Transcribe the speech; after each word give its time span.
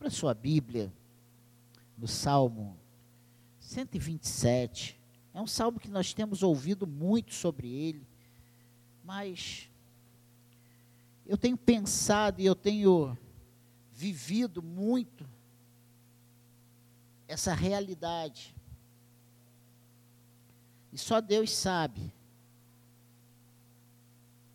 Abra 0.00 0.08
sua 0.08 0.32
Bíblia 0.32 0.90
no 1.98 2.08
Salmo 2.08 2.74
127. 3.60 4.98
É 5.34 5.38
um 5.42 5.46
salmo 5.46 5.78
que 5.78 5.90
nós 5.90 6.14
temos 6.14 6.42
ouvido 6.42 6.86
muito 6.86 7.34
sobre 7.34 7.68
ele, 7.68 8.08
mas 9.04 9.68
eu 11.26 11.36
tenho 11.36 11.54
pensado 11.54 12.40
e 12.40 12.46
eu 12.46 12.54
tenho 12.54 13.14
vivido 13.92 14.62
muito 14.62 15.28
essa 17.28 17.52
realidade. 17.52 18.56
E 20.94 20.96
só 20.96 21.20
Deus 21.20 21.54
sabe 21.54 22.10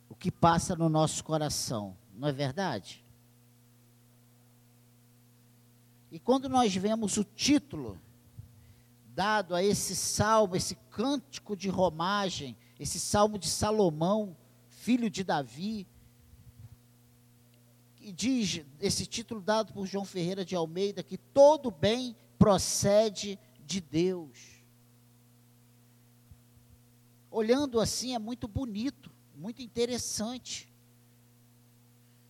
o 0.10 0.16
que 0.16 0.32
passa 0.32 0.76
no 0.76 0.90
nosso 0.90 1.24
coração, 1.24 1.96
não 2.16 2.30
é 2.30 2.32
verdade? 2.32 3.05
E 6.16 6.20
quando 6.20 6.48
nós 6.48 6.74
vemos 6.74 7.18
o 7.18 7.26
título 7.26 8.00
dado 9.08 9.54
a 9.54 9.62
esse 9.62 9.94
salmo, 9.94 10.56
esse 10.56 10.76
cântico 10.90 11.58
de 11.58 11.68
romagem, 11.68 12.56
esse 12.80 13.02
salmo 13.02 13.38
de 13.38 13.50
Salomão, 13.50 14.34
filho 14.70 15.10
de 15.10 15.26
Davi, 15.26 15.86
e 18.00 18.14
diz 18.14 18.62
esse 18.80 19.06
título 19.06 19.42
dado 19.42 19.74
por 19.74 19.86
João 19.86 20.06
Ferreira 20.06 20.46
de 20.46 20.56
Almeida 20.56 21.04
que 21.04 21.18
todo 21.18 21.70
bem 21.70 22.16
procede 22.40 23.38
de 23.66 23.82
Deus. 23.82 24.64
Olhando 27.30 27.78
assim 27.78 28.16
é 28.16 28.20
muito 28.20 28.48
bonito, 28.48 29.12
muito 29.36 29.62
interessante. 29.62 30.74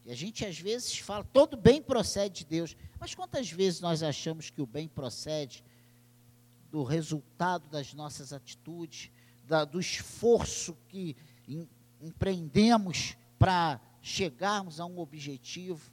E 0.05 0.12
a 0.12 0.16
gente 0.16 0.45
às 0.45 0.59
vezes 0.59 1.00
fala, 1.00 1.23
todo 1.23 1.58
bem 1.58 1.82
procede 1.82 2.40
de 2.40 2.46
Deus. 2.46 2.77
Mas 3.00 3.16
quantas 3.16 3.50
vezes 3.50 3.82
nós 3.82 4.04
achamos 4.04 4.52
que 4.52 4.62
o 4.62 4.66
bem 4.68 4.88
procede 4.88 5.63
do 6.71 6.84
resultado 6.84 7.68
das 7.70 7.93
nossas 7.93 8.32
atitudes, 8.32 9.10
da, 9.48 9.65
do 9.65 9.80
esforço 9.80 10.77
que 10.90 11.15
em, 11.48 11.68
empreendemos 11.99 13.18
para 13.40 13.82
chegarmos 13.99 14.80
a 14.80 14.85
um 14.85 14.99
objetivo? 14.99 15.91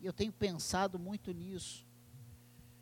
E 0.00 0.06
eu 0.06 0.12
tenho 0.12 0.32
pensado 0.32 0.98
muito 0.98 1.30
nisso. 1.30 1.84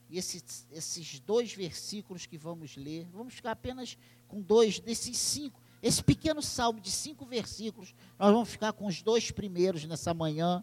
E 0.08 0.18
esses, 0.18 0.66
esses 0.70 1.18
dois 1.18 1.52
versículos 1.52 2.26
que 2.26 2.38
vamos 2.38 2.76
ler, 2.76 3.08
vamos 3.12 3.34
ficar 3.34 3.52
apenas 3.52 3.98
com 4.28 4.40
dois 4.40 4.78
desses 4.78 5.18
cinco 5.18 5.60
esse 5.82 6.02
pequeno 6.02 6.42
salmo 6.42 6.80
de 6.80 6.90
cinco 6.90 7.24
versículos, 7.24 7.94
nós 8.18 8.32
vamos 8.32 8.48
ficar 8.48 8.72
com 8.72 8.86
os 8.86 9.00
dois 9.02 9.30
primeiros 9.30 9.84
nessa 9.84 10.12
manhã. 10.12 10.62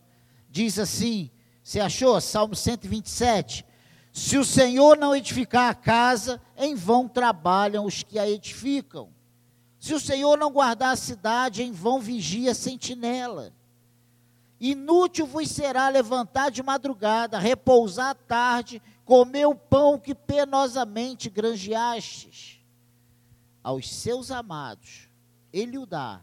Diz 0.50 0.78
assim: 0.78 1.32
você 1.68 1.82
achou? 1.82 2.22
Salmo 2.22 2.56
127. 2.56 3.66
Se 4.14 4.38
o 4.38 4.46
Senhor 4.46 4.98
não 4.98 5.14
edificar 5.14 5.70
a 5.70 5.76
casa, 5.76 6.42
em 6.56 6.74
vão 6.74 7.10
trabalham 7.10 7.86
os 7.86 8.04
que 8.04 8.18
a 8.18 8.30
edificam. 8.30 9.10
Se 9.78 9.94
o 9.94 10.00
Senhor 10.00 10.38
não 10.38 10.50
guardar 10.50 10.94
a 10.94 10.96
cidade, 10.96 11.62
em 11.62 11.74
vão 11.74 12.00
vigia 12.00 12.52
a 12.52 12.56
sentinela. 12.56 13.52
Inútil 14.62 15.28
vos 15.28 15.50
será 15.50 15.90
levantar 15.90 16.52
de 16.52 16.64
madrugada, 16.64 17.38
repousar 17.38 18.12
à 18.12 18.16
tarde, 18.16 18.82
comer 19.04 19.46
o 19.46 19.54
pão 19.54 20.00
que 20.00 20.16
penosamente 20.16 21.30
granjeastes. 21.30 22.62
Aos 23.62 23.94
seus 23.94 24.32
amados 24.32 25.07
ele 25.52 25.78
o 25.78 25.86
dá 25.86 26.22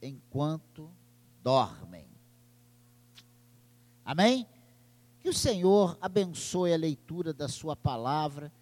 enquanto 0.00 0.90
dormem. 1.42 2.06
Amém? 4.04 4.46
Que 5.20 5.28
o 5.28 5.34
Senhor 5.34 5.96
abençoe 6.00 6.72
a 6.72 6.76
leitura 6.76 7.32
da 7.32 7.48
Sua 7.48 7.74
palavra, 7.74 8.52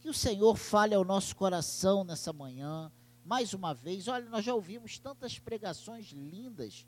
que 0.00 0.08
o 0.08 0.14
Senhor 0.14 0.56
fale 0.56 0.94
ao 0.94 1.04
nosso 1.04 1.34
coração 1.34 2.04
nessa 2.04 2.32
manhã, 2.32 2.90
mais 3.24 3.54
uma 3.54 3.74
vez. 3.74 4.08
Olha, 4.08 4.28
nós 4.28 4.44
já 4.44 4.54
ouvimos 4.54 4.98
tantas 4.98 5.38
pregações 5.38 6.10
lindas, 6.10 6.86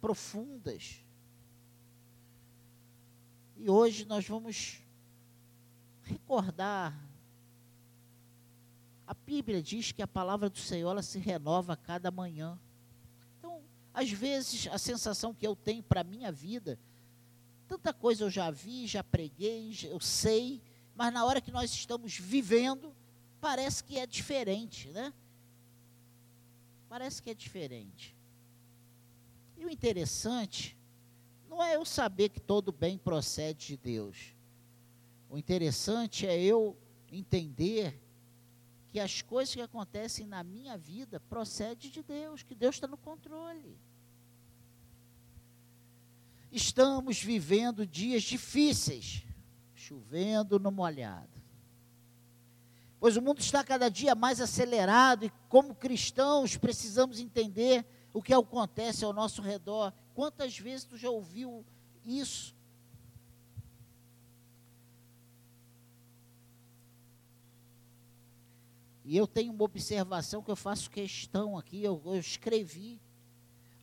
profundas, 0.00 1.02
e 3.56 3.70
hoje 3.70 4.04
nós 4.04 4.26
vamos 4.28 4.82
recordar 6.02 6.94
a 9.06 9.14
Bíblia 9.14 9.62
diz 9.62 9.92
que 9.92 10.02
a 10.02 10.08
palavra 10.08 10.50
do 10.50 10.58
Senhor 10.58 11.00
se 11.02 11.18
renova 11.18 11.74
a 11.74 11.76
cada 11.76 12.10
manhã. 12.10 12.58
Então, 13.38 13.62
às 13.94 14.10
vezes, 14.10 14.66
a 14.66 14.78
sensação 14.78 15.32
que 15.32 15.46
eu 15.46 15.54
tenho 15.54 15.82
para 15.82 16.00
a 16.00 16.04
minha 16.04 16.32
vida, 16.32 16.78
tanta 17.68 17.92
coisa 17.92 18.24
eu 18.24 18.30
já 18.30 18.50
vi, 18.50 18.86
já 18.86 19.04
preguei, 19.04 19.72
eu 19.84 20.00
sei, 20.00 20.60
mas 20.94 21.12
na 21.12 21.24
hora 21.24 21.40
que 21.40 21.52
nós 21.52 21.70
estamos 21.72 22.18
vivendo, 22.18 22.92
parece 23.40 23.84
que 23.84 23.96
é 23.96 24.06
diferente, 24.06 24.88
né? 24.88 25.12
Parece 26.88 27.22
que 27.22 27.30
é 27.30 27.34
diferente. 27.34 28.16
E 29.56 29.64
o 29.64 29.70
interessante 29.70 30.76
não 31.48 31.62
é 31.62 31.76
eu 31.76 31.84
saber 31.84 32.30
que 32.30 32.40
todo 32.40 32.72
bem 32.72 32.98
procede 32.98 33.68
de 33.68 33.76
Deus. 33.76 34.34
O 35.30 35.38
interessante 35.38 36.26
é 36.26 36.36
eu 36.40 36.76
entender 37.10 38.05
que 38.96 39.00
as 39.00 39.20
coisas 39.20 39.54
que 39.54 39.60
acontecem 39.60 40.26
na 40.26 40.42
minha 40.42 40.78
vida 40.78 41.20
procedem 41.20 41.90
de 41.90 42.02
Deus, 42.02 42.42
que 42.42 42.54
Deus 42.54 42.76
está 42.76 42.86
no 42.86 42.96
controle. 42.96 43.78
Estamos 46.50 47.22
vivendo 47.22 47.86
dias 47.86 48.22
difíceis, 48.22 49.22
chovendo 49.74 50.58
no 50.58 50.70
molhado. 50.72 51.42
Pois 52.98 53.18
o 53.18 53.20
mundo 53.20 53.40
está 53.40 53.62
cada 53.62 53.90
dia 53.90 54.14
mais 54.14 54.40
acelerado 54.40 55.26
e, 55.26 55.32
como 55.50 55.74
cristãos, 55.74 56.56
precisamos 56.56 57.20
entender 57.20 57.84
o 58.14 58.22
que 58.22 58.32
acontece 58.32 59.04
ao 59.04 59.12
nosso 59.12 59.42
redor. 59.42 59.92
Quantas 60.14 60.58
vezes 60.58 60.86
tu 60.86 60.96
já 60.96 61.10
ouviu 61.10 61.66
isso? 62.02 62.55
E 69.06 69.16
eu 69.16 69.24
tenho 69.24 69.52
uma 69.52 69.62
observação 69.62 70.42
que 70.42 70.50
eu 70.50 70.56
faço 70.56 70.90
questão 70.90 71.56
aqui, 71.56 71.80
eu, 71.80 72.02
eu 72.04 72.18
escrevi. 72.18 73.00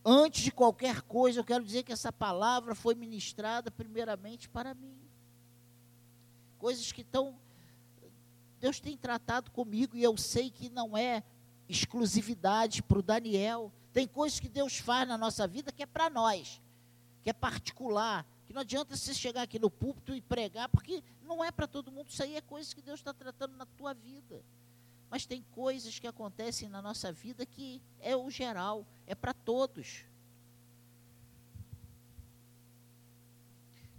Antes 0.03 0.43
de 0.43 0.51
qualquer 0.51 1.01
coisa, 1.03 1.39
eu 1.39 1.45
quero 1.45 1.63
dizer 1.63 1.83
que 1.83 1.93
essa 1.93 2.11
palavra 2.11 2.75
foi 2.75 2.93
ministrada 2.93 3.71
primeiramente 3.71 4.49
para 4.49 4.73
mim. 4.73 4.99
Coisas 6.57 6.91
que 6.91 7.03
estão. 7.03 7.39
Deus 8.59 8.81
tem 8.81 8.97
tratado 8.97 9.49
comigo 9.51 9.95
e 9.95 10.03
eu 10.03 10.17
sei 10.17 10.51
que 10.51 10.69
não 10.69 10.97
é 10.97 11.23
exclusividade 11.69 12.83
para 12.83 12.99
o 12.99 13.01
Daniel. 13.01 13.71
Tem 13.93 14.05
coisas 14.05 14.41
que 14.41 14.49
Deus 14.49 14.77
faz 14.77 15.07
na 15.07 15.17
nossa 15.17 15.47
vida 15.47 15.71
que 15.71 15.83
é 15.83 15.85
para 15.85 16.09
nós, 16.09 16.61
que 17.21 17.29
é 17.29 17.33
particular, 17.33 18.25
que 18.45 18.51
não 18.51 18.59
adianta 18.59 18.97
você 18.97 19.13
chegar 19.13 19.43
aqui 19.43 19.57
no 19.57 19.71
púlpito 19.71 20.13
e 20.13 20.19
pregar, 20.19 20.67
porque 20.67 21.01
não 21.21 21.41
é 21.41 21.49
para 21.49 21.65
todo 21.65 21.93
mundo. 21.93 22.09
Isso 22.09 22.21
aí 22.21 22.35
é 22.35 22.41
coisas 22.41 22.73
que 22.73 22.81
Deus 22.81 22.99
está 22.99 23.13
tratando 23.13 23.55
na 23.55 23.65
tua 23.65 23.93
vida. 23.93 24.43
Mas 25.13 25.27
tem 25.27 25.45
coisas 25.51 25.99
que 25.99 26.07
acontecem 26.07 26.67
na 26.67 26.81
nossa 26.81 27.11
vida 27.11 27.45
que 27.45 27.79
é 27.99 28.15
o 28.15 28.31
geral, 28.31 28.83
é 29.05 29.13
para 29.13 29.31
todos. 29.31 30.05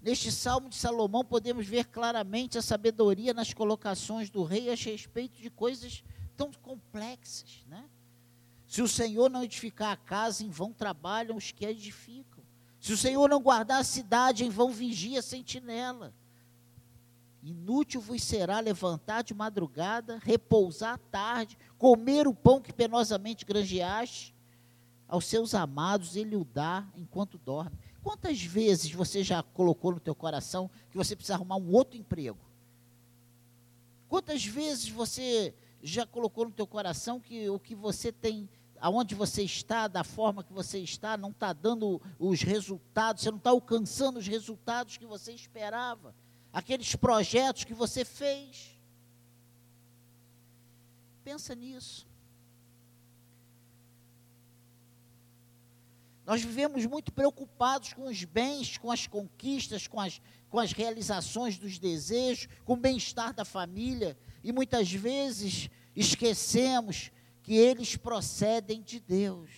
Neste 0.02 0.32
Salmo 0.32 0.68
de 0.68 0.74
Salomão 0.74 1.24
podemos 1.24 1.68
ver 1.68 1.84
claramente 1.84 2.58
a 2.58 2.62
sabedoria 2.62 3.32
nas 3.32 3.54
colocações 3.54 4.28
do 4.28 4.42
rei 4.42 4.68
a 4.68 4.74
respeito 4.74 5.40
de 5.40 5.50
coisas 5.50 6.02
tão 6.36 6.52
complexas, 6.52 7.64
né? 7.68 7.88
Se 8.66 8.82
o 8.82 8.88
Senhor 8.88 9.30
não 9.30 9.44
edificar 9.44 9.92
a 9.92 9.96
casa, 9.96 10.42
em 10.42 10.50
vão 10.50 10.72
trabalham 10.72 11.36
os 11.36 11.52
que 11.52 11.64
a 11.64 11.70
edificam. 11.70 12.42
Se 12.80 12.92
o 12.92 12.98
Senhor 12.98 13.28
não 13.28 13.40
guardar 13.40 13.80
a 13.80 13.84
cidade, 13.84 14.44
em 14.44 14.50
vão 14.50 14.72
vigia 14.72 15.20
a 15.20 15.22
sentinela. 15.22 16.12
Inútil 17.44 18.00
vos 18.00 18.22
será 18.22 18.58
levantar 18.58 19.22
de 19.22 19.34
madrugada, 19.34 20.18
repousar 20.24 20.94
à 20.94 20.98
tarde, 20.98 21.58
comer 21.76 22.26
o 22.26 22.32
pão 22.32 22.58
que 22.58 22.72
penosamente 22.72 23.44
granjeaste. 23.44 24.34
Aos 25.06 25.26
seus 25.26 25.54
amados 25.54 26.16
ele 26.16 26.36
o 26.36 26.44
dá 26.44 26.88
enquanto 26.96 27.36
dorme. 27.36 27.78
Quantas 28.02 28.42
vezes 28.42 28.90
você 28.90 29.22
já 29.22 29.42
colocou 29.42 29.92
no 29.92 30.00
teu 30.00 30.14
coração 30.14 30.70
que 30.90 30.96
você 30.96 31.14
precisa 31.14 31.34
arrumar 31.34 31.56
um 31.56 31.70
outro 31.70 31.98
emprego? 31.98 32.38
Quantas 34.08 34.46
vezes 34.46 34.88
você 34.88 35.54
já 35.82 36.06
colocou 36.06 36.46
no 36.46 36.50
teu 36.50 36.66
coração 36.66 37.20
que 37.20 37.50
o 37.50 37.58
que 37.58 37.74
você 37.74 38.10
tem, 38.10 38.48
aonde 38.80 39.14
você 39.14 39.42
está, 39.42 39.86
da 39.86 40.02
forma 40.02 40.42
que 40.42 40.52
você 40.52 40.78
está, 40.78 41.14
não 41.18 41.30
está 41.30 41.52
dando 41.52 42.00
os 42.18 42.40
resultados, 42.40 43.22
você 43.22 43.30
não 43.30 43.38
está 43.38 43.50
alcançando 43.50 44.18
os 44.18 44.26
resultados 44.26 44.96
que 44.96 45.04
você 45.04 45.32
esperava? 45.32 46.14
Aqueles 46.54 46.94
projetos 46.94 47.64
que 47.64 47.74
você 47.74 48.04
fez. 48.04 48.78
Pensa 51.24 51.52
nisso. 51.52 52.06
Nós 56.24 56.42
vivemos 56.42 56.86
muito 56.86 57.12
preocupados 57.12 57.92
com 57.92 58.04
os 58.04 58.24
bens, 58.24 58.78
com 58.78 58.90
as 58.90 59.06
conquistas, 59.06 59.86
com 59.88 60.00
as, 60.00 60.22
com 60.48 60.58
as 60.58 60.72
realizações 60.72 61.58
dos 61.58 61.78
desejos, 61.78 62.48
com 62.64 62.74
o 62.74 62.76
bem-estar 62.76 63.34
da 63.34 63.44
família, 63.44 64.16
e 64.42 64.52
muitas 64.52 64.90
vezes 64.90 65.68
esquecemos 65.94 67.10
que 67.42 67.54
eles 67.54 67.96
procedem 67.96 68.80
de 68.80 69.00
Deus. 69.00 69.50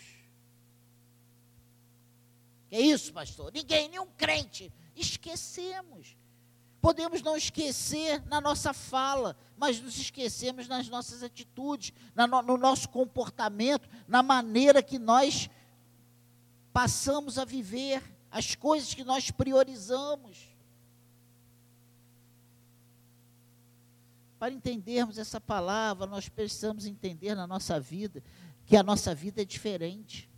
É 2.70 2.80
isso, 2.80 3.12
pastor? 3.12 3.52
Ninguém, 3.52 3.88
nenhum 3.88 4.08
crente. 4.16 4.72
Esquecemos. 4.96 6.16
Podemos 6.86 7.20
não 7.20 7.36
esquecer 7.36 8.22
na 8.28 8.40
nossa 8.40 8.72
fala, 8.72 9.36
mas 9.56 9.80
nos 9.80 9.98
esquecemos 9.98 10.68
nas 10.68 10.88
nossas 10.88 11.20
atitudes, 11.24 11.92
no 12.14 12.56
nosso 12.56 12.88
comportamento, 12.90 13.88
na 14.06 14.22
maneira 14.22 14.80
que 14.80 14.96
nós 14.96 15.50
passamos 16.72 17.38
a 17.38 17.44
viver, 17.44 18.00
as 18.30 18.54
coisas 18.54 18.94
que 18.94 19.02
nós 19.02 19.32
priorizamos. 19.32 20.46
Para 24.38 24.54
entendermos 24.54 25.18
essa 25.18 25.40
palavra, 25.40 26.06
nós 26.06 26.28
precisamos 26.28 26.86
entender 26.86 27.34
na 27.34 27.48
nossa 27.48 27.80
vida 27.80 28.22
que 28.64 28.76
a 28.76 28.82
nossa 28.84 29.12
vida 29.12 29.42
é 29.42 29.44
diferente. 29.44 30.30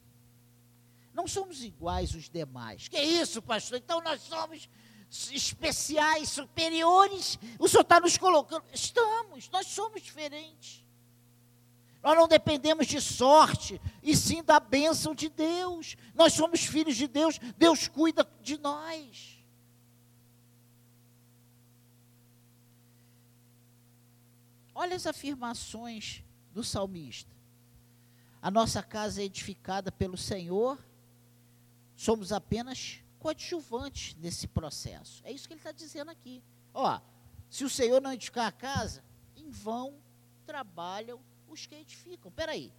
Não 1.13 1.29
somos 1.29 1.63
iguais 1.63 2.15
os 2.15 2.31
demais. 2.31 2.89
Que 2.89 3.03
isso, 3.03 3.43
pastor? 3.43 3.77
Então 3.77 4.01
nós 4.01 4.23
somos 4.23 4.67
especiais, 5.11 6.29
superiores. 6.29 7.39
O 7.59 7.69
senhor 7.69 7.83
está 7.83 8.01
nos 8.01 8.17
colocando. 8.17 8.65
Estamos, 8.73 9.49
nós 9.51 9.67
somos 9.67 10.03
diferentes. 10.03 10.85
Nós 12.03 12.17
não 12.17 12.29
dependemos 12.29 12.87
de 12.87 13.01
sorte, 13.01 13.81
e 14.03 14.17
sim 14.17 14.43
da 14.43 14.61
bênção 14.61 15.15
de 15.15 15.29
Deus. 15.29 15.97
Nós 16.15 16.33
somos 16.33 16.61
filhos 16.61 16.97
de 16.97 17.09
Deus, 17.09 17.39
Deus 17.57 17.89
cuida 17.89 18.29
de 18.41 18.57
nós. 18.59 19.37
Olha 24.75 24.95
as 24.95 25.07
afirmações 25.07 26.23
do 26.53 26.63
salmista. 26.63 27.37
A 28.41 28.49
nossa 28.49 28.81
casa 28.81 29.21
é 29.21 29.25
edificada 29.25 29.91
pelo 29.91 30.17
Senhor, 30.17 30.79
somos 31.97 32.31
apenas 32.31 33.01
coadjuvantes 33.19 34.15
nesse 34.17 34.47
processo. 34.47 35.21
É 35.25 35.33
isso 35.33 35.47
que 35.47 35.55
ele 35.55 35.61
está 35.61 35.73
dizendo 35.73 36.11
aqui. 36.11 36.43
Ó, 36.73 37.01
se 37.51 37.65
o 37.65 37.71
Senhor 37.71 38.01
não 38.01 38.13
edificar 38.13 38.47
a 38.47 38.53
casa, 38.53 39.03
em 39.37 39.51
vão 39.51 39.95
trabalham 40.47 41.21
os 41.49 41.67
que 41.67 41.75
edificam. 41.75 42.31
Peraí. 42.33 42.73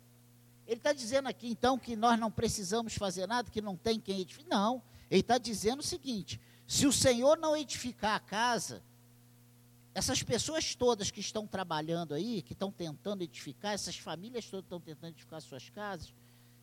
Ele 0.65 0.79
está 0.79 0.93
dizendo 0.93 1.27
aqui, 1.27 1.47
então, 1.47 1.79
que 1.79 1.95
nós 1.95 2.19
não 2.19 2.29
precisamos 2.29 2.93
fazer 2.93 3.27
nada, 3.27 3.49
que 3.49 3.61
não 3.61 3.75
tem 3.75 3.99
quem 3.99 4.19
edifique. 4.19 4.47
Não. 4.47 4.83
Ele 5.09 5.21
está 5.21 5.37
dizendo 5.37 5.79
o 5.79 5.83
seguinte: 5.83 6.39
se 6.67 6.85
o 6.85 6.93
Senhor 6.93 7.37
não 7.37 7.57
edificar 7.57 8.15
a 8.15 8.19
casa, 8.19 8.83
essas 9.93 10.21
pessoas 10.21 10.75
todas 10.75 11.09
que 11.09 11.19
estão 11.19 11.47
trabalhando 11.47 12.13
aí, 12.13 12.43
que 12.43 12.53
estão 12.53 12.71
tentando 12.71 13.23
edificar, 13.23 13.73
essas 13.73 13.97
famílias 13.97 14.45
todas 14.45 14.65
estão 14.65 14.79
tentando 14.79 15.09
edificar 15.09 15.41
suas 15.41 15.69
casas, 15.69 16.13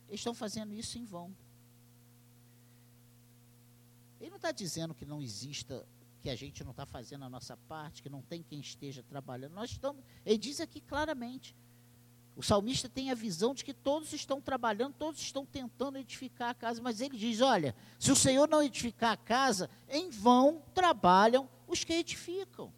eles 0.07 0.21
estão 0.21 0.33
fazendo 0.33 0.73
isso 0.73 0.97
em 0.97 1.03
vão. 1.03 1.35
Ele 4.19 4.29
não 4.29 4.37
está 4.37 4.51
dizendo 4.51 4.93
que 4.93 5.05
não 5.05 5.21
exista, 5.21 5.87
que 6.21 6.29
a 6.29 6.35
gente 6.35 6.63
não 6.63 6.71
está 6.71 6.85
fazendo 6.85 7.25
a 7.25 7.29
nossa 7.29 7.55
parte, 7.55 8.01
que 8.01 8.09
não 8.09 8.21
tem 8.21 8.43
quem 8.43 8.59
esteja 8.59 9.03
trabalhando. 9.03 9.53
Nós 9.53 9.71
estamos, 9.71 10.03
ele 10.25 10.37
diz 10.37 10.59
aqui 10.59 10.81
claramente. 10.81 11.55
O 12.35 12.43
salmista 12.43 12.87
tem 12.87 13.09
a 13.09 13.15
visão 13.15 13.55
de 13.55 13.65
que 13.65 13.73
todos 13.73 14.13
estão 14.13 14.39
trabalhando, 14.39 14.93
todos 14.93 15.19
estão 15.19 15.43
tentando 15.43 15.97
edificar 15.97 16.51
a 16.51 16.53
casa, 16.53 16.79
mas 16.81 17.01
ele 17.01 17.17
diz: 17.17 17.41
olha, 17.41 17.75
se 17.97 18.11
o 18.11 18.15
Senhor 18.15 18.47
não 18.47 18.61
edificar 18.61 19.13
a 19.13 19.17
casa, 19.17 19.69
em 19.89 20.11
vão 20.11 20.61
trabalham 20.73 21.49
os 21.67 21.83
que 21.83 21.93
edificam. 21.93 22.71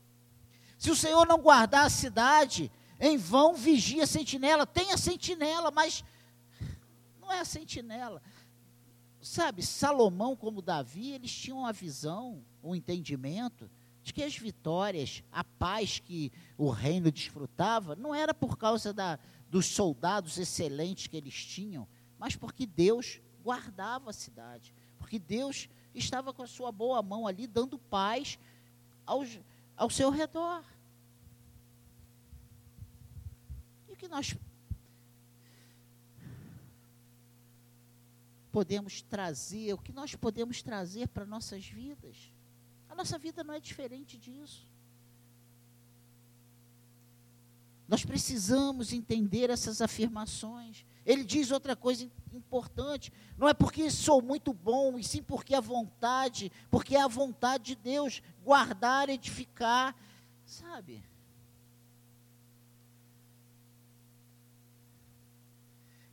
Se 0.77 0.89
o 0.89 0.95
Senhor 0.95 1.27
não 1.27 1.41
guardar 1.41 1.85
a 1.85 1.89
cidade, 1.89 2.71
em 3.01 3.17
vão 3.17 3.53
vigia 3.53 4.03
a 4.03 4.07
sentinela. 4.07 4.65
Tem 4.65 4.93
a 4.93 4.97
sentinela, 4.97 5.71
mas 5.71 6.05
não 7.19 7.29
é 7.29 7.39
a 7.39 7.45
sentinela. 7.45 8.21
Sabe, 9.21 9.61
Salomão 9.61 10.35
como 10.35 10.61
Davi, 10.61 11.11
eles 11.11 11.31
tinham 11.31 11.65
a 11.65 11.71
visão, 11.71 12.43
o 12.61 12.75
entendimento 12.75 13.69
de 14.01 14.13
que 14.13 14.23
as 14.23 14.37
vitórias, 14.37 15.23
a 15.31 15.43
paz 15.43 15.99
que 15.99 16.31
o 16.57 16.69
reino 16.69 17.11
desfrutava, 17.11 17.95
não 17.95 18.15
era 18.15 18.33
por 18.33 18.57
causa 18.57 18.93
da, 18.93 19.19
dos 19.49 19.65
soldados 19.65 20.37
excelentes 20.37 21.07
que 21.07 21.17
eles 21.17 21.33
tinham, 21.33 21.87
mas 22.17 22.35
porque 22.35 22.65
Deus 22.65 23.21
guardava 23.43 24.09
a 24.09 24.13
cidade, 24.13 24.73
porque 24.97 25.19
Deus 25.19 25.67
estava 25.93 26.33
com 26.33 26.43
a 26.43 26.47
sua 26.47 26.71
boa 26.71 27.01
mão 27.01 27.27
ali, 27.27 27.45
dando 27.45 27.77
paz 27.77 28.39
aos, 29.05 29.39
ao 29.75 29.89
seu 29.89 30.09
redor. 30.09 30.63
E 33.87 33.93
o 33.93 33.97
que 33.97 34.07
nós 34.07 34.35
podemos 38.59 39.01
trazer, 39.01 39.73
o 39.73 39.77
que 39.77 39.93
nós 39.93 40.15
podemos 40.15 40.61
trazer 40.61 41.07
para 41.07 41.25
nossas 41.25 41.65
vidas? 41.65 42.29
A 42.89 42.93
nossa 42.93 43.17
vida 43.17 43.41
não 43.41 43.53
é 43.53 43.59
diferente 43.61 44.17
disso. 44.17 44.67
Nós 47.87 48.03
precisamos 48.03 48.91
entender 48.91 49.49
essas 49.49 49.81
afirmações. 49.81 50.85
Ele 51.05 51.23
diz 51.23 51.51
outra 51.51 51.73
coisa 51.73 52.11
importante: 52.33 53.13
não 53.37 53.47
é 53.47 53.53
porque 53.53 53.89
sou 53.89 54.21
muito 54.21 54.51
bom, 54.51 54.99
e 54.99 55.05
sim 55.05 55.23
porque 55.23 55.55
a 55.55 55.61
vontade, 55.61 56.51
porque 56.69 56.97
é 56.97 57.01
a 57.01 57.07
vontade 57.07 57.63
de 57.63 57.75
Deus 57.75 58.21
guardar, 58.43 59.07
edificar, 59.07 59.95
sabe? 60.45 61.01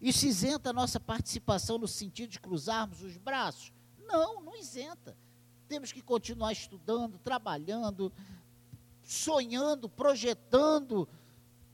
Isso 0.00 0.26
isenta 0.26 0.70
a 0.70 0.72
nossa 0.72 1.00
participação 1.00 1.78
no 1.78 1.88
sentido 1.88 2.30
de 2.30 2.40
cruzarmos 2.40 3.02
os 3.02 3.16
braços? 3.16 3.72
Não, 4.06 4.42
não 4.42 4.56
isenta. 4.56 5.16
Temos 5.68 5.90
que 5.90 6.02
continuar 6.02 6.52
estudando, 6.52 7.18
trabalhando, 7.18 8.12
sonhando, 9.02 9.88
projetando, 9.88 11.08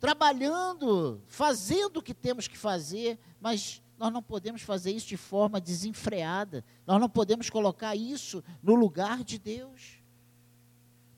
trabalhando, 0.01 1.21
fazendo 1.27 1.99
o 1.99 2.03
que 2.03 2.15
temos 2.15 2.49
que 2.49 2.57
fazer, 2.57 3.19
mas 3.41 3.83
nós 3.99 4.13
não 4.13 4.23
podemos 4.23 4.63
fazer 4.63 4.93
isso 4.93 5.07
de 5.07 5.17
forma 5.17 5.61
desenfreada. 5.61 6.65
Nós 6.87 7.01
não 7.01 7.09
podemos 7.09 7.49
colocar 7.49 7.95
isso 7.95 8.43
no 8.63 8.75
lugar 8.75 9.23
de 9.23 9.39
Deus. 9.39 10.03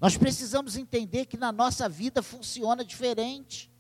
Nós 0.00 0.19
precisamos 0.19 0.76
entender 0.76 1.25
que 1.26 1.37
na 1.37 1.50
nossa 1.50 1.88
vida 1.88 2.23
funciona 2.23 2.85
diferente. 2.85 3.71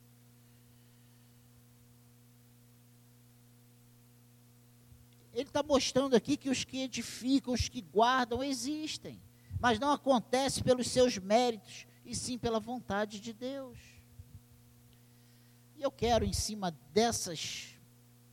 Ele 5.34 5.48
está 5.48 5.62
mostrando 5.62 6.14
aqui 6.14 6.36
que 6.36 6.48
os 6.48 6.64
que 6.64 6.82
edificam, 6.82 7.52
os 7.52 7.68
que 7.68 7.82
guardam, 7.82 8.42
existem, 8.42 9.20
mas 9.60 9.78
não 9.78 9.90
acontece 9.90 10.62
pelos 10.62 10.86
seus 10.88 11.18
méritos, 11.18 11.86
e 12.04 12.14
sim 12.14 12.38
pela 12.38 12.60
vontade 12.60 13.18
de 13.18 13.32
Deus. 13.32 13.78
E 15.76 15.82
eu 15.82 15.90
quero, 15.90 16.24
em 16.24 16.32
cima 16.32 16.70
dessas 16.92 17.74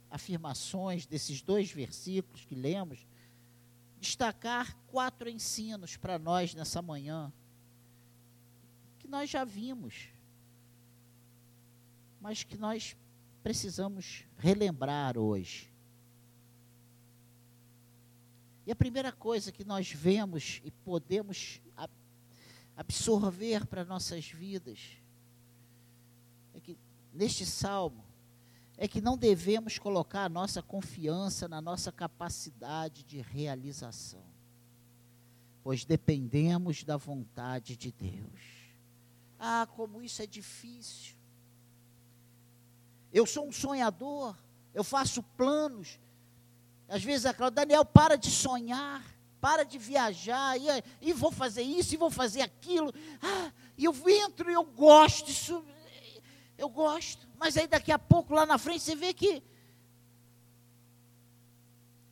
afirmações, 0.09 1.05
desses 1.05 1.41
dois 1.41 1.71
versículos 1.71 2.45
que 2.45 2.53
lemos, 2.53 3.07
destacar 3.99 4.77
quatro 4.87 5.29
ensinos 5.29 5.95
para 5.95 6.19
nós 6.19 6.53
nessa 6.53 6.81
manhã, 6.81 7.31
que 8.99 9.07
nós 9.07 9.29
já 9.29 9.43
vimos, 9.43 10.09
mas 12.19 12.43
que 12.43 12.57
nós 12.57 12.95
precisamos 13.41 14.25
relembrar 14.37 15.17
hoje. 15.17 15.70
E 18.65 18.71
a 18.71 18.75
primeira 18.75 19.11
coisa 19.11 19.51
que 19.51 19.63
nós 19.63 19.91
vemos 19.91 20.61
e 20.63 20.71
podemos 20.71 21.61
absorver 22.75 23.65
para 23.65 23.83
nossas 23.83 24.27
vidas 24.27 24.79
é 26.53 26.59
que 26.59 26.77
neste 27.13 27.45
salmo 27.45 28.03
é 28.77 28.87
que 28.87 29.01
não 29.01 29.15
devemos 29.17 29.77
colocar 29.77 30.25
a 30.25 30.29
nossa 30.29 30.61
confiança 30.61 31.47
na 31.47 31.61
nossa 31.61 31.91
capacidade 31.91 33.03
de 33.03 33.21
realização, 33.21 34.25
pois 35.63 35.85
dependemos 35.85 36.83
da 36.83 36.97
vontade 36.97 37.77
de 37.77 37.91
Deus. 37.91 38.41
Ah, 39.39 39.67
como 39.75 40.01
isso 40.01 40.21
é 40.21 40.25
difícil. 40.25 41.15
Eu 43.13 43.25
sou 43.25 43.47
um 43.47 43.51
sonhador, 43.51 44.35
eu 44.73 44.83
faço 44.83 45.21
planos. 45.21 45.99
Às 46.91 47.01
vezes 47.01 47.25
a 47.25 47.33
Cláudia, 47.33 47.55
Daniel, 47.65 47.85
para 47.85 48.17
de 48.17 48.29
sonhar, 48.29 49.01
para 49.39 49.63
de 49.63 49.77
viajar, 49.77 50.57
e, 50.57 50.65
e 51.01 51.13
vou 51.13 51.31
fazer 51.31 51.61
isso, 51.61 51.93
e 51.93 51.97
vou 51.97 52.11
fazer 52.11 52.41
aquilo. 52.41 52.93
Ah, 53.21 53.49
e 53.77 53.85
eu 53.85 53.95
entro 54.09 54.51
e 54.51 54.53
eu 54.53 54.65
gosto, 54.65 55.31
isso 55.31 55.63
eu 56.57 56.67
gosto. 56.67 57.25
Mas 57.37 57.55
aí 57.55 57.65
daqui 57.65 57.93
a 57.93 57.97
pouco, 57.97 58.33
lá 58.33 58.45
na 58.45 58.57
frente, 58.57 58.83
você 58.83 58.93
vê 58.93 59.13
que 59.13 59.41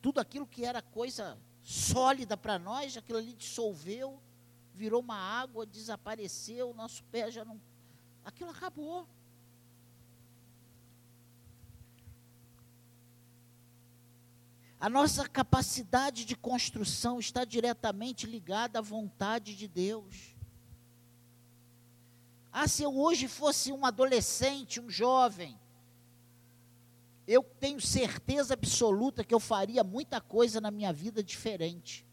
tudo 0.00 0.18
aquilo 0.18 0.46
que 0.46 0.64
era 0.64 0.80
coisa 0.80 1.36
sólida 1.62 2.34
para 2.34 2.58
nós, 2.58 2.96
aquilo 2.96 3.18
ali 3.18 3.34
dissolveu, 3.34 4.18
virou 4.74 5.02
uma 5.02 5.16
água, 5.16 5.66
desapareceu, 5.66 6.72
nosso 6.72 7.04
pé 7.04 7.30
já 7.30 7.44
não. 7.44 7.60
Aquilo 8.24 8.48
acabou. 8.48 9.06
A 14.80 14.88
nossa 14.88 15.28
capacidade 15.28 16.24
de 16.24 16.34
construção 16.34 17.20
está 17.20 17.44
diretamente 17.44 18.26
ligada 18.26 18.78
à 18.78 18.82
vontade 18.82 19.54
de 19.54 19.68
Deus. 19.68 20.34
Ah, 22.50 22.66
se 22.66 22.82
eu 22.82 22.96
hoje 22.96 23.28
fosse 23.28 23.70
um 23.70 23.84
adolescente, 23.84 24.80
um 24.80 24.88
jovem, 24.88 25.60
eu 27.26 27.42
tenho 27.42 27.78
certeza 27.78 28.54
absoluta 28.54 29.22
que 29.22 29.34
eu 29.34 29.38
faria 29.38 29.84
muita 29.84 30.18
coisa 30.18 30.62
na 30.62 30.70
minha 30.70 30.94
vida 30.94 31.22
diferente. 31.22 32.06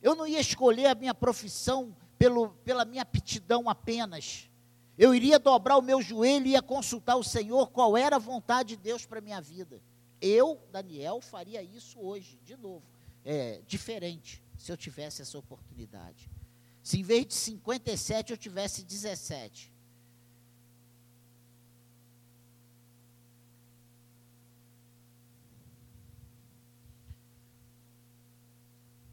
Eu 0.00 0.14
não 0.14 0.26
ia 0.26 0.40
escolher 0.40 0.86
a 0.86 0.94
minha 0.94 1.14
profissão 1.14 1.94
pelo, 2.18 2.52
pela 2.64 2.86
minha 2.86 3.02
aptidão 3.02 3.68
apenas. 3.68 4.50
Eu 4.96 5.14
iria 5.14 5.38
dobrar 5.38 5.76
o 5.76 5.82
meu 5.82 6.00
joelho 6.00 6.46
e 6.46 6.52
ia 6.52 6.62
consultar 6.62 7.16
o 7.16 7.22
Senhor 7.22 7.70
qual 7.70 7.98
era 7.98 8.16
a 8.16 8.18
vontade 8.18 8.76
de 8.76 8.82
Deus 8.82 9.04
para 9.04 9.18
a 9.18 9.22
minha 9.22 9.42
vida. 9.42 9.80
Eu, 10.20 10.60
Daniel, 10.70 11.20
faria 11.20 11.62
isso 11.62 12.00
hoje, 12.00 12.38
de 12.44 12.56
novo. 12.56 12.84
É, 13.24 13.62
diferente, 13.66 14.42
se 14.58 14.70
eu 14.70 14.76
tivesse 14.76 15.22
essa 15.22 15.38
oportunidade. 15.38 16.30
Se 16.82 16.98
em 16.98 17.02
vez 17.02 17.26
de 17.26 17.34
57 17.34 18.32
eu 18.32 18.36
tivesse 18.36 18.82
17. 18.82 19.72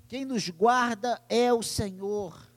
Quem 0.08 0.24
nos 0.24 0.50
guarda 0.50 1.22
é 1.28 1.52
o 1.52 1.62
Senhor. 1.62 2.48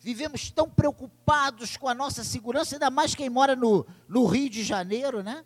Vivemos 0.00 0.50
tão 0.50 0.68
preocupados 0.68 1.76
com 1.76 1.88
a 1.88 1.94
nossa 1.94 2.24
segurança, 2.24 2.74
ainda 2.74 2.90
mais 2.90 3.14
quem 3.14 3.30
mora 3.30 3.54
no, 3.54 3.86
no 4.08 4.24
Rio 4.26 4.50
de 4.50 4.62
Janeiro, 4.62 5.22
né? 5.22 5.44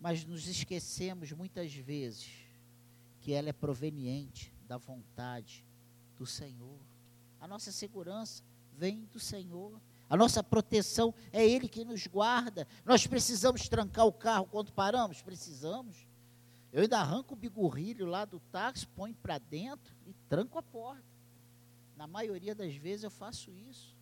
Mas 0.00 0.24
nos 0.24 0.48
esquecemos 0.48 1.30
muitas 1.32 1.72
vezes 1.74 2.28
que 3.20 3.32
ela 3.32 3.50
é 3.50 3.52
proveniente 3.52 4.52
da 4.66 4.78
vontade 4.78 5.64
do 6.16 6.26
Senhor. 6.26 6.78
A 7.38 7.46
nossa 7.46 7.70
segurança 7.70 8.42
vem 8.76 9.04
do 9.12 9.20
Senhor. 9.20 9.78
A 10.08 10.16
nossa 10.16 10.42
proteção 10.42 11.14
é 11.32 11.46
Ele 11.46 11.68
que 11.68 11.84
nos 11.84 12.06
guarda. 12.06 12.66
Nós 12.84 13.06
precisamos 13.06 13.68
trancar 13.68 14.06
o 14.06 14.12
carro 14.12 14.46
quando 14.46 14.72
paramos? 14.72 15.20
Precisamos. 15.20 16.06
Eu 16.72 16.82
ainda 16.82 16.98
arranco 16.98 17.34
o 17.34 17.36
bigorrilho 17.36 18.06
lá 18.06 18.24
do 18.24 18.40
táxi, 18.52 18.86
ponho 18.86 19.14
para 19.14 19.38
dentro 19.38 19.94
e 20.06 20.14
tranco 20.28 20.58
a 20.58 20.62
porta. 20.62 21.04
Na 21.96 22.06
maioria 22.06 22.54
das 22.54 22.74
vezes 22.74 23.04
eu 23.04 23.10
faço 23.10 23.52
isso. 23.54 23.94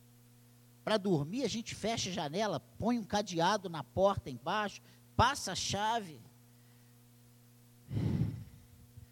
Para 0.85 0.97
dormir, 0.97 1.45
a 1.45 1.49
gente 1.49 1.75
fecha 1.75 2.09
a 2.09 2.13
janela, 2.13 2.61
põe 2.79 2.99
um 2.99 3.05
cadeado 3.05 3.69
na 3.69 3.83
porta 3.83 4.31
embaixo, 4.31 4.81
passa 5.19 5.51
a 5.51 5.57
chave. 5.57 6.21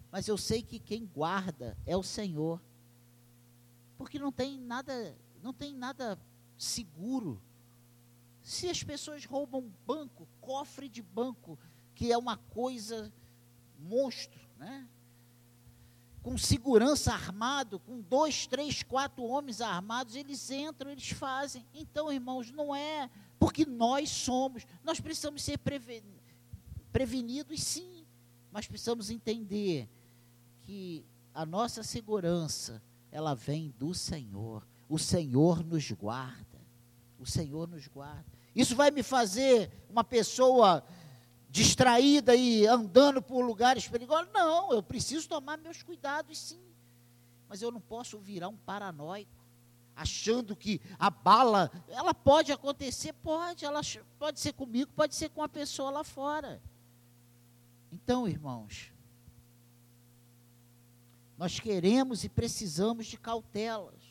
Mas 0.08 0.28
eu 0.28 0.38
sei 0.38 0.62
que 0.62 0.78
quem 0.78 1.04
guarda 1.04 1.76
é 1.84 1.96
o 1.96 2.02
Senhor. 2.04 2.62
Porque 3.98 4.16
não 4.16 4.30
tem 4.30 4.60
nada, 4.60 5.18
não 5.42 5.52
tem 5.52 5.75
nada 5.75 6.16
seguro. 6.56 7.42
Se 8.40 8.70
as 8.70 8.84
pessoas 8.84 9.25
roubam 9.25 9.68
banco, 9.84 10.28
cofre 10.40 10.88
de 10.88 11.02
banco, 11.02 11.58
que 11.92 12.12
é 12.12 12.16
uma 12.16 12.36
coisa 12.36 13.12
monstro, 13.76 14.48
né? 14.56 14.88
com 16.22 16.36
segurança 16.36 17.12
armado, 17.12 17.78
com 17.78 18.00
dois, 18.00 18.48
três, 18.48 18.82
quatro 18.82 19.22
homens 19.25 19.60
armados, 19.60 20.16
eles 20.16 20.50
entram, 20.50 20.90
eles 20.90 21.10
fazem. 21.10 21.64
Então, 21.72 22.12
irmãos, 22.12 22.50
não 22.50 22.75
é 22.75 23.08
porque 23.38 23.64
nós 23.66 24.11
somos, 24.11 24.66
nós 24.83 25.00
precisamos 25.00 25.43
ser 25.43 25.59
prevenidos, 26.93 27.62
sim, 27.62 28.07
mas 28.50 28.66
precisamos 28.66 29.11
entender 29.11 29.88
que 30.62 31.05
a 31.35 31.45
nossa 31.45 31.83
segurança, 31.83 32.83
ela 33.11 33.35
vem 33.35 33.75
do 33.78 33.93
Senhor. 33.93 34.66
O 34.88 34.99
Senhor 34.99 35.62
nos 35.62 35.90
guarda. 35.93 36.61
O 37.19 37.26
Senhor 37.26 37.69
nos 37.69 37.87
guarda. 37.87 38.25
Isso 38.55 38.75
vai 38.75 38.90
me 38.90 39.02
fazer 39.02 39.71
uma 39.90 40.02
pessoa 40.02 40.83
distraída 41.50 42.35
e 42.35 42.66
andando 42.66 43.21
por 43.21 43.45
lugares 43.45 43.87
perigosos? 43.87 44.31
Não, 44.33 44.73
eu 44.73 44.83
preciso 44.83 45.28
tomar 45.28 45.59
meus 45.59 45.83
cuidados, 45.83 46.38
sim. 46.38 46.64
Mas 47.49 47.62
eu 47.62 47.71
não 47.71 47.81
posso 47.81 48.19
virar 48.19 48.49
um 48.49 48.57
paranoico 48.57 49.36
achando 49.96 50.54
que 50.54 50.80
a 50.98 51.08
bala, 51.08 51.70
ela 51.88 52.12
pode 52.12 52.52
acontecer, 52.52 53.14
pode, 53.14 53.64
ela 53.64 53.80
pode 54.18 54.38
ser 54.38 54.52
comigo, 54.52 54.92
pode 54.94 55.14
ser 55.14 55.30
com 55.30 55.42
a 55.42 55.48
pessoa 55.48 55.90
lá 55.90 56.04
fora. 56.04 56.62
Então, 57.90 58.28
irmãos, 58.28 58.92
nós 61.38 61.58
queremos 61.58 62.24
e 62.24 62.28
precisamos 62.28 63.06
de 63.06 63.16
cautelas, 63.16 64.02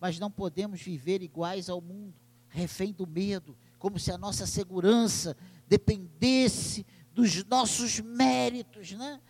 mas 0.00 0.18
não 0.18 0.30
podemos 0.30 0.82
viver 0.82 1.22
iguais 1.22 1.70
ao 1.70 1.80
mundo, 1.80 2.14
refém 2.48 2.92
do 2.92 3.06
medo, 3.06 3.56
como 3.78 4.00
se 4.00 4.10
a 4.10 4.18
nossa 4.18 4.44
segurança 4.44 5.36
dependesse 5.68 6.84
dos 7.12 7.44
nossos 7.44 8.00
méritos, 8.00 8.92
né? 8.92 9.20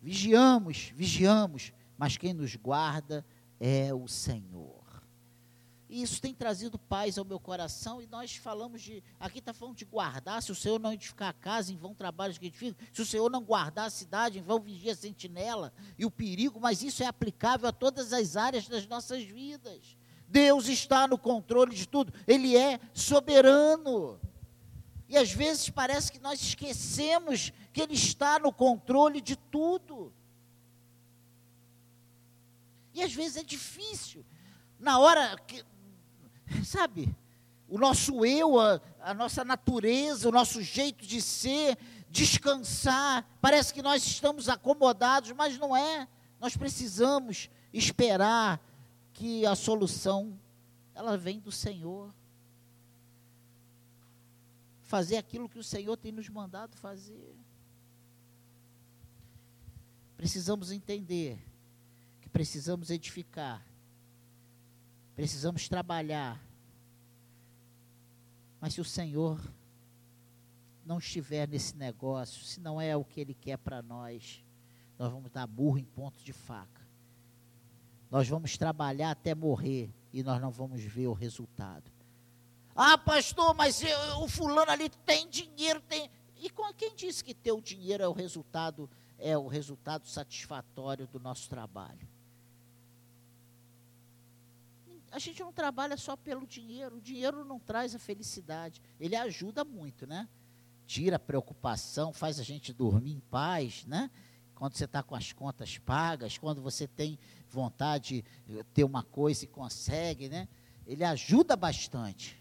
Vigiamos, 0.00 0.92
vigiamos, 0.94 1.72
mas 1.96 2.16
quem 2.16 2.32
nos 2.32 2.56
guarda 2.56 3.24
é 3.60 3.92
o 3.92 4.06
Senhor. 4.08 4.84
E 5.88 6.02
isso 6.02 6.20
tem 6.20 6.34
trazido 6.34 6.78
paz 6.78 7.18
ao 7.18 7.24
meu 7.24 7.38
coração, 7.38 8.00
e 8.00 8.06
nós 8.06 8.34
falamos 8.36 8.82
de, 8.82 9.02
aqui 9.20 9.38
está 9.38 9.52
falando 9.52 9.76
de 9.76 9.84
guardar, 9.84 10.42
se 10.42 10.50
o 10.50 10.54
Senhor 10.54 10.80
não 10.80 10.92
edificar 10.92 11.28
a 11.28 11.32
casa, 11.32 11.72
em 11.72 11.76
vão 11.76 11.94
trabalhos 11.94 12.38
que 12.38 12.46
edificam, 12.46 12.76
se 12.92 13.02
o 13.02 13.06
Senhor 13.06 13.30
não 13.30 13.42
guardar 13.44 13.86
a 13.86 13.90
cidade, 13.90 14.38
em 14.38 14.42
vão 14.42 14.58
vigia 14.58 14.92
a 14.92 14.96
sentinela 14.96 15.72
e 15.98 16.06
o 16.06 16.10
perigo, 16.10 16.58
mas 16.58 16.82
isso 16.82 17.02
é 17.02 17.06
aplicável 17.06 17.68
a 17.68 17.72
todas 17.72 18.12
as 18.12 18.36
áreas 18.36 18.66
das 18.66 18.86
nossas 18.86 19.22
vidas. 19.24 19.96
Deus 20.26 20.68
está 20.68 21.06
no 21.06 21.18
controle 21.18 21.76
de 21.76 21.86
tudo, 21.86 22.12
Ele 22.26 22.56
é 22.56 22.80
soberano. 22.94 24.18
E 25.06 25.18
às 25.18 25.30
vezes 25.30 25.68
parece 25.68 26.10
que 26.10 26.18
nós 26.18 26.40
esquecemos 26.40 27.52
que 27.72 27.82
Ele 27.82 27.94
está 27.94 28.38
no 28.38 28.52
controle 28.52 29.20
de 29.20 29.36
tudo. 29.36 30.13
E 32.94 33.02
às 33.02 33.12
vezes 33.12 33.36
é 33.36 33.42
difícil. 33.42 34.24
Na 34.78 34.98
hora 34.98 35.36
que, 35.46 35.64
sabe, 36.64 37.14
o 37.68 37.76
nosso 37.76 38.24
eu, 38.24 38.60
a, 38.60 38.80
a 39.00 39.12
nossa 39.12 39.44
natureza, 39.44 40.28
o 40.28 40.32
nosso 40.32 40.62
jeito 40.62 41.04
de 41.04 41.20
ser, 41.20 41.76
descansar, 42.08 43.26
parece 43.40 43.74
que 43.74 43.82
nós 43.82 44.06
estamos 44.06 44.48
acomodados, 44.48 45.32
mas 45.32 45.58
não 45.58 45.76
é. 45.76 46.06
Nós 46.40 46.56
precisamos 46.56 47.50
esperar 47.72 48.60
que 49.12 49.44
a 49.44 49.56
solução 49.56 50.38
ela 50.94 51.16
vem 51.16 51.40
do 51.40 51.50
Senhor. 51.50 52.14
Fazer 54.82 55.16
aquilo 55.16 55.48
que 55.48 55.58
o 55.58 55.64
Senhor 55.64 55.96
tem 55.96 56.12
nos 56.12 56.28
mandado 56.28 56.76
fazer. 56.76 57.34
Precisamos 60.16 60.70
entender 60.70 61.42
precisamos 62.34 62.90
edificar, 62.90 63.64
precisamos 65.14 65.68
trabalhar. 65.68 66.44
Mas 68.60 68.74
se 68.74 68.80
o 68.80 68.84
Senhor 68.84 69.40
não 70.84 70.98
estiver 70.98 71.46
nesse 71.46 71.76
negócio, 71.76 72.44
se 72.44 72.58
não 72.58 72.80
é 72.80 72.96
o 72.96 73.04
que 73.04 73.20
Ele 73.20 73.34
quer 73.34 73.56
para 73.56 73.80
nós, 73.80 74.44
nós 74.98 75.12
vamos 75.12 75.30
dar 75.30 75.46
burro 75.46 75.78
em 75.78 75.84
ponto 75.84 76.18
de 76.24 76.32
faca. 76.32 76.82
Nós 78.10 78.28
vamos 78.28 78.58
trabalhar 78.58 79.12
até 79.12 79.32
morrer 79.32 79.94
e 80.12 80.20
nós 80.24 80.42
não 80.42 80.50
vamos 80.50 80.82
ver 80.82 81.06
o 81.06 81.12
resultado. 81.12 81.88
Ah, 82.74 82.98
pastor, 82.98 83.54
mas 83.54 83.80
eu, 83.80 84.22
o 84.22 84.28
fulano 84.28 84.72
ali 84.72 84.88
tem 85.06 85.28
dinheiro, 85.28 85.80
tem. 85.82 86.10
E 86.36 86.50
quem 86.76 86.96
disse 86.96 87.22
que 87.22 87.32
ter 87.32 87.52
o 87.52 87.60
dinheiro 87.60 88.02
é 88.02 88.08
o 88.08 88.12
resultado, 88.12 88.90
é 89.20 89.38
o 89.38 89.46
resultado 89.46 90.08
satisfatório 90.08 91.06
do 91.06 91.20
nosso 91.20 91.48
trabalho? 91.48 92.12
A 95.14 95.18
gente 95.20 95.40
não 95.42 95.52
trabalha 95.52 95.96
só 95.96 96.16
pelo 96.16 96.44
dinheiro. 96.46 96.96
O 96.96 97.00
dinheiro 97.00 97.44
não 97.44 97.60
traz 97.60 97.94
a 97.94 97.98
felicidade. 97.98 98.82
Ele 98.98 99.14
ajuda 99.14 99.64
muito, 99.64 100.06
né? 100.06 100.28
Tira 100.86 101.16
a 101.16 101.20
preocupação, 101.20 102.12
faz 102.12 102.40
a 102.40 102.42
gente 102.42 102.72
dormir 102.72 103.12
em 103.12 103.20
paz, 103.20 103.86
né? 103.86 104.10
quando 104.54 104.76
você 104.76 104.84
está 104.84 105.02
com 105.02 105.14
as 105.14 105.32
contas 105.32 105.78
pagas, 105.78 106.38
quando 106.38 106.62
você 106.62 106.86
tem 106.86 107.18
vontade 107.50 108.24
de 108.46 108.64
ter 108.72 108.84
uma 108.84 109.02
coisa 109.02 109.44
e 109.44 109.48
consegue, 109.48 110.28
né? 110.28 110.48
Ele 110.86 111.04
ajuda 111.04 111.56
bastante. 111.56 112.40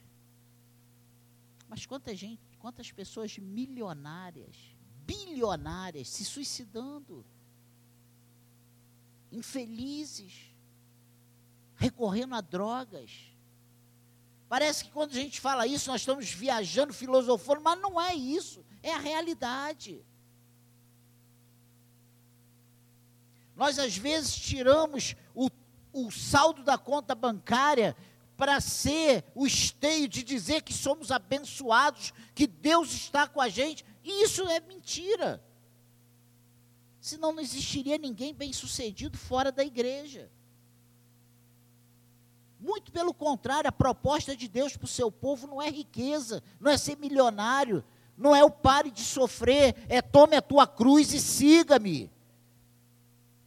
Mas 1.67 1.85
quanta 1.85 2.15
gente, 2.15 2.41
quantas 2.59 2.91
pessoas 2.91 3.37
milionárias, 3.37 4.55
bilionárias 5.05 6.07
se 6.07 6.23
suicidando, 6.23 7.25
infelizes, 9.31 10.52
recorrendo 11.83 12.33
a 12.33 12.39
drogas. 12.39 13.11
Parece 14.47 14.85
que 14.85 14.91
quando 14.91 15.11
a 15.11 15.15
gente 15.15 15.41
fala 15.41 15.67
isso, 15.67 15.91
nós 15.91 16.01
estamos 16.01 16.31
viajando, 16.31 16.93
filosofando, 16.93 17.61
mas 17.61 17.79
não 17.79 17.99
é 17.99 18.15
isso, 18.15 18.63
é 18.81 18.93
a 18.93 18.99
realidade. 18.99 20.05
Nós, 23.53 23.77
às 23.77 23.97
vezes, 23.97 24.33
tiramos 24.33 25.15
o, 25.35 25.49
o 25.91 26.09
saldo 26.09 26.63
da 26.63 26.77
conta 26.77 27.13
bancária 27.13 27.97
para 28.37 28.61
ser 28.61 29.25
o 29.35 29.45
esteio 29.45 30.07
de 30.07 30.23
dizer 30.23 30.61
que 30.61 30.73
somos 30.73 31.11
abençoados, 31.11 32.13
que 32.33 32.47
Deus 32.47 32.93
está 32.93 33.27
com 33.27 33.41
a 33.41 33.49
gente, 33.49 33.85
e 34.03 34.23
isso 34.23 34.47
é 34.47 34.59
mentira. 34.61 35.43
Senão 37.01 37.33
não 37.33 37.41
existiria 37.41 37.97
ninguém 37.97 38.33
bem-sucedido 38.33 39.17
fora 39.17 39.51
da 39.51 39.65
igreja. 39.65 40.31
Muito 42.63 42.93
pelo 42.93 43.13
contrário, 43.13 43.67
a 43.67 43.73
proposta 43.73 44.37
de 44.37 44.47
Deus 44.47 44.77
para 44.77 44.85
o 44.85 44.87
seu 44.87 45.11
povo 45.11 45.47
não 45.47 45.61
é 45.61 45.69
riqueza, 45.69 46.41
não 46.61 46.71
é 46.71 46.77
ser 46.77 46.97
milionário, 46.97 47.83
não 48.17 48.33
é 48.33 48.41
o 48.41 48.49
pare 48.49 48.89
de 48.89 49.01
sofrer, 49.01 49.75
é 49.89 50.01
tome 50.01 50.37
a 50.37 50.41
tua 50.41 50.65
cruz 50.65 51.11
e 51.11 51.19
siga-me. 51.19 52.09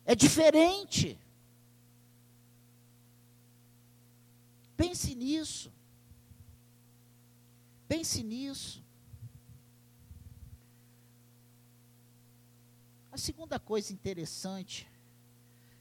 É 0.04 0.14
diferente. 0.14 1.18
Pense 4.76 5.14
nisso. 5.14 5.72
Pense 7.88 8.22
nisso. 8.22 8.84
A 13.10 13.16
segunda 13.16 13.58
coisa 13.58 13.94
interessante 13.94 14.86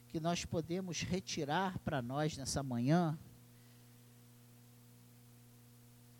que 0.07 0.21
nós 0.21 0.45
podemos 0.45 1.01
retirar 1.01 1.77
para 1.79 2.01
nós 2.01 2.37
nessa 2.37 2.63
manhã 2.63 3.19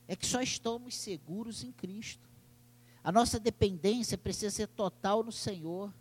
é 0.08 0.16
que 0.16 0.26
só 0.26 0.42
estamos 0.42 0.96
seguros 0.96 1.64
em 1.64 1.72
Cristo. 1.72 2.30
A 3.04 3.12
nossa 3.12 3.40
dependência 3.40 4.18
precisa 4.18 4.50
ser 4.50 4.68
total 4.68 5.24
no 5.24 5.32
Senhor. 5.32 5.94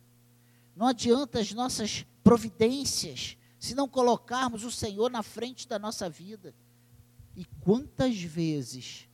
Não 0.75 0.87
adianta 0.87 1.38
as 1.38 1.52
nossas 1.52 2.04
providências 2.23 3.37
se 3.58 3.75
não 3.75 3.88
colocarmos 3.88 4.64
o 4.64 4.70
Senhor 4.70 5.11
na 5.11 5.23
frente 5.23 5.68
da 5.68 5.78
nossa 5.78 6.08
vida. 6.08 6.54
E 7.37 7.44
quantas 7.61 8.20
vezes, 8.20 9.08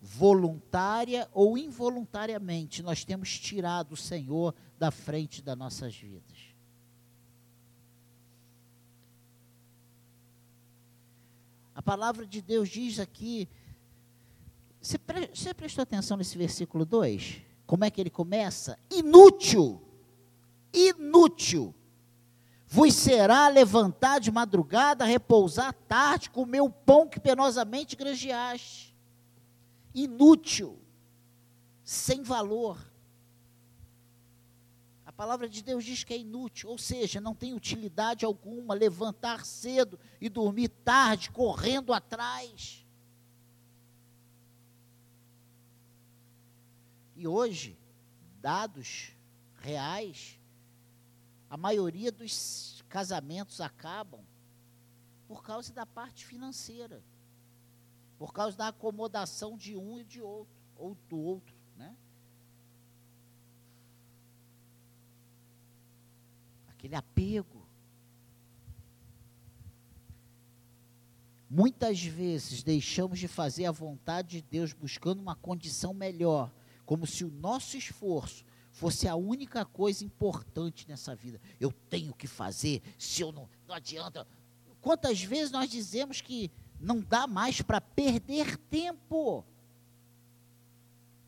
voluntária 0.00 1.28
ou 1.32 1.56
involuntariamente, 1.56 2.82
nós 2.82 3.04
temos 3.04 3.38
tirado 3.38 3.92
o 3.92 3.96
Senhor 3.96 4.54
da 4.78 4.90
frente 4.90 5.42
das 5.42 5.56
nossas 5.56 5.94
vidas? 5.94 6.52
A 11.74 11.80
palavra 11.80 12.26
de 12.26 12.40
Deus 12.40 12.68
diz 12.68 12.98
aqui. 12.98 13.48
Você, 14.82 14.98
pre, 14.98 15.30
você 15.32 15.54
prestou 15.54 15.82
atenção 15.82 16.16
nesse 16.16 16.36
versículo 16.36 16.84
2? 16.84 17.40
Como 17.64 17.84
é 17.84 17.90
que 17.90 18.00
ele 18.00 18.10
começa? 18.10 18.76
Inútil 18.90 19.80
inútil. 20.72 21.74
Vos 22.66 22.94
será 22.94 23.48
levantar 23.48 24.18
de 24.18 24.30
madrugada, 24.30 25.04
repousar 25.04 25.74
tarde, 25.86 26.30
comer 26.30 26.62
o 26.62 26.70
pão 26.70 27.06
que 27.06 27.20
penosamente 27.20 27.94
granjeaste. 27.94 28.96
Inútil, 29.94 30.78
sem 31.84 32.22
valor. 32.22 32.78
A 35.04 35.12
palavra 35.12 35.50
de 35.50 35.62
Deus 35.62 35.84
diz 35.84 36.02
que 36.02 36.14
é 36.14 36.18
inútil, 36.18 36.70
ou 36.70 36.78
seja, 36.78 37.20
não 37.20 37.34
tem 37.34 37.52
utilidade 37.52 38.24
alguma 38.24 38.72
levantar 38.72 39.44
cedo 39.44 40.00
e 40.18 40.30
dormir 40.30 40.68
tarde, 40.68 41.30
correndo 41.30 41.92
atrás. 41.92 42.81
E 47.22 47.26
hoje, 47.28 47.78
dados 48.40 49.12
reais, 49.60 50.40
a 51.48 51.56
maioria 51.56 52.10
dos 52.10 52.82
casamentos 52.88 53.60
acabam 53.60 54.20
por 55.28 55.40
causa 55.40 55.72
da 55.72 55.86
parte 55.86 56.26
financeira, 56.26 57.00
por 58.18 58.32
causa 58.32 58.56
da 58.56 58.66
acomodação 58.66 59.56
de 59.56 59.76
um 59.76 60.00
e 60.00 60.04
de 60.04 60.20
outro, 60.20 60.52
ou 60.74 60.96
do 61.08 61.16
outro, 61.16 61.54
né? 61.76 61.96
Aquele 66.70 66.96
apego. 66.96 67.64
Muitas 71.48 72.02
vezes 72.02 72.64
deixamos 72.64 73.20
de 73.20 73.28
fazer 73.28 73.66
a 73.66 73.70
vontade 73.70 74.40
de 74.40 74.42
Deus 74.42 74.72
buscando 74.72 75.20
uma 75.20 75.36
condição 75.36 75.94
melhor, 75.94 76.50
como 76.92 77.06
se 77.06 77.24
o 77.24 77.30
nosso 77.30 77.74
esforço 77.74 78.44
fosse 78.70 79.08
a 79.08 79.16
única 79.16 79.64
coisa 79.64 80.04
importante 80.04 80.86
nessa 80.86 81.14
vida. 81.14 81.40
Eu 81.58 81.72
tenho 81.88 82.12
que 82.12 82.26
fazer, 82.26 82.82
se 82.98 83.22
eu 83.22 83.32
não, 83.32 83.48
não 83.66 83.74
adianta. 83.74 84.28
Quantas 84.78 85.22
vezes 85.22 85.50
nós 85.50 85.70
dizemos 85.70 86.20
que 86.20 86.50
não 86.78 87.00
dá 87.00 87.26
mais 87.26 87.62
para 87.62 87.80
perder 87.80 88.58
tempo 88.58 89.42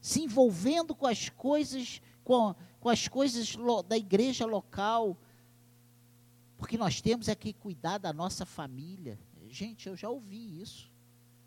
se 0.03 0.21
envolvendo 0.21 0.95
com 0.95 1.07
as 1.07 1.31
coisas, 1.31 2.03
com, 2.23 2.55
com 2.79 2.91
as 2.91 3.09
coisas 3.09 3.55
lo, 3.55 3.83
da 3.83 3.97
igreja 3.97 4.45
local, 4.45 5.17
porque 6.59 6.77
nós 6.77 7.01
temos 7.01 7.27
é 7.27 7.35
que 7.35 7.55
cuidar 7.55 7.97
da 7.97 8.13
nossa 8.13 8.45
família. 8.45 9.19
Gente, 9.49 9.89
eu 9.89 9.97
já 9.97 10.11
ouvi 10.11 10.61
isso. 10.61 10.93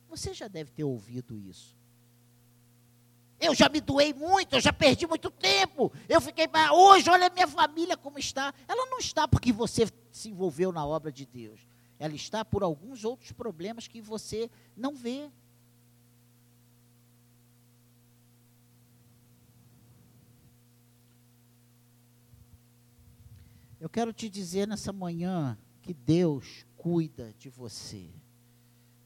Você 0.10 0.34
já 0.34 0.48
deve 0.48 0.72
ter 0.72 0.86
ouvido 0.86 1.38
isso. 1.38 1.77
Eu 3.40 3.54
já 3.54 3.70
me 3.70 3.80
doei 3.80 4.14
muito, 4.14 4.56
eu 4.56 4.60
já 4.60 4.74
perdi 4.74 5.06
muito 5.06 5.30
tempo. 5.30 5.92
Eu 6.10 6.20
fiquei, 6.20 6.48
hoje, 6.74 7.10
olha 7.10 7.28
a 7.28 7.30
minha 7.30 7.48
família 7.48 7.96
como 7.96 8.18
está. 8.18 8.54
Ela 8.68 8.86
não 8.88 8.98
está 8.98 9.28
porque 9.28 9.52
você 9.52 9.88
se 10.12 10.30
envolveu 10.30 10.72
na 10.72 10.86
obra 10.86 11.12
de 11.12 11.26
Deus. 11.26 11.60
Ela 12.00 12.16
está 12.16 12.44
por 12.44 12.64
alguns 12.64 13.04
outros 13.04 13.32
problemas 13.32 13.88
que 13.88 14.02
você 14.02 14.50
não 14.76 14.96
vê. 14.96 15.30
Eu 23.80 23.90
quero 23.90 24.12
te 24.12 24.28
dizer 24.28 24.68
nessa 24.68 24.92
manhã 24.92 25.58
que 25.84 25.94
Deus 25.94 26.66
cuida 26.76 27.34
de 27.38 27.50
você. 27.50 28.10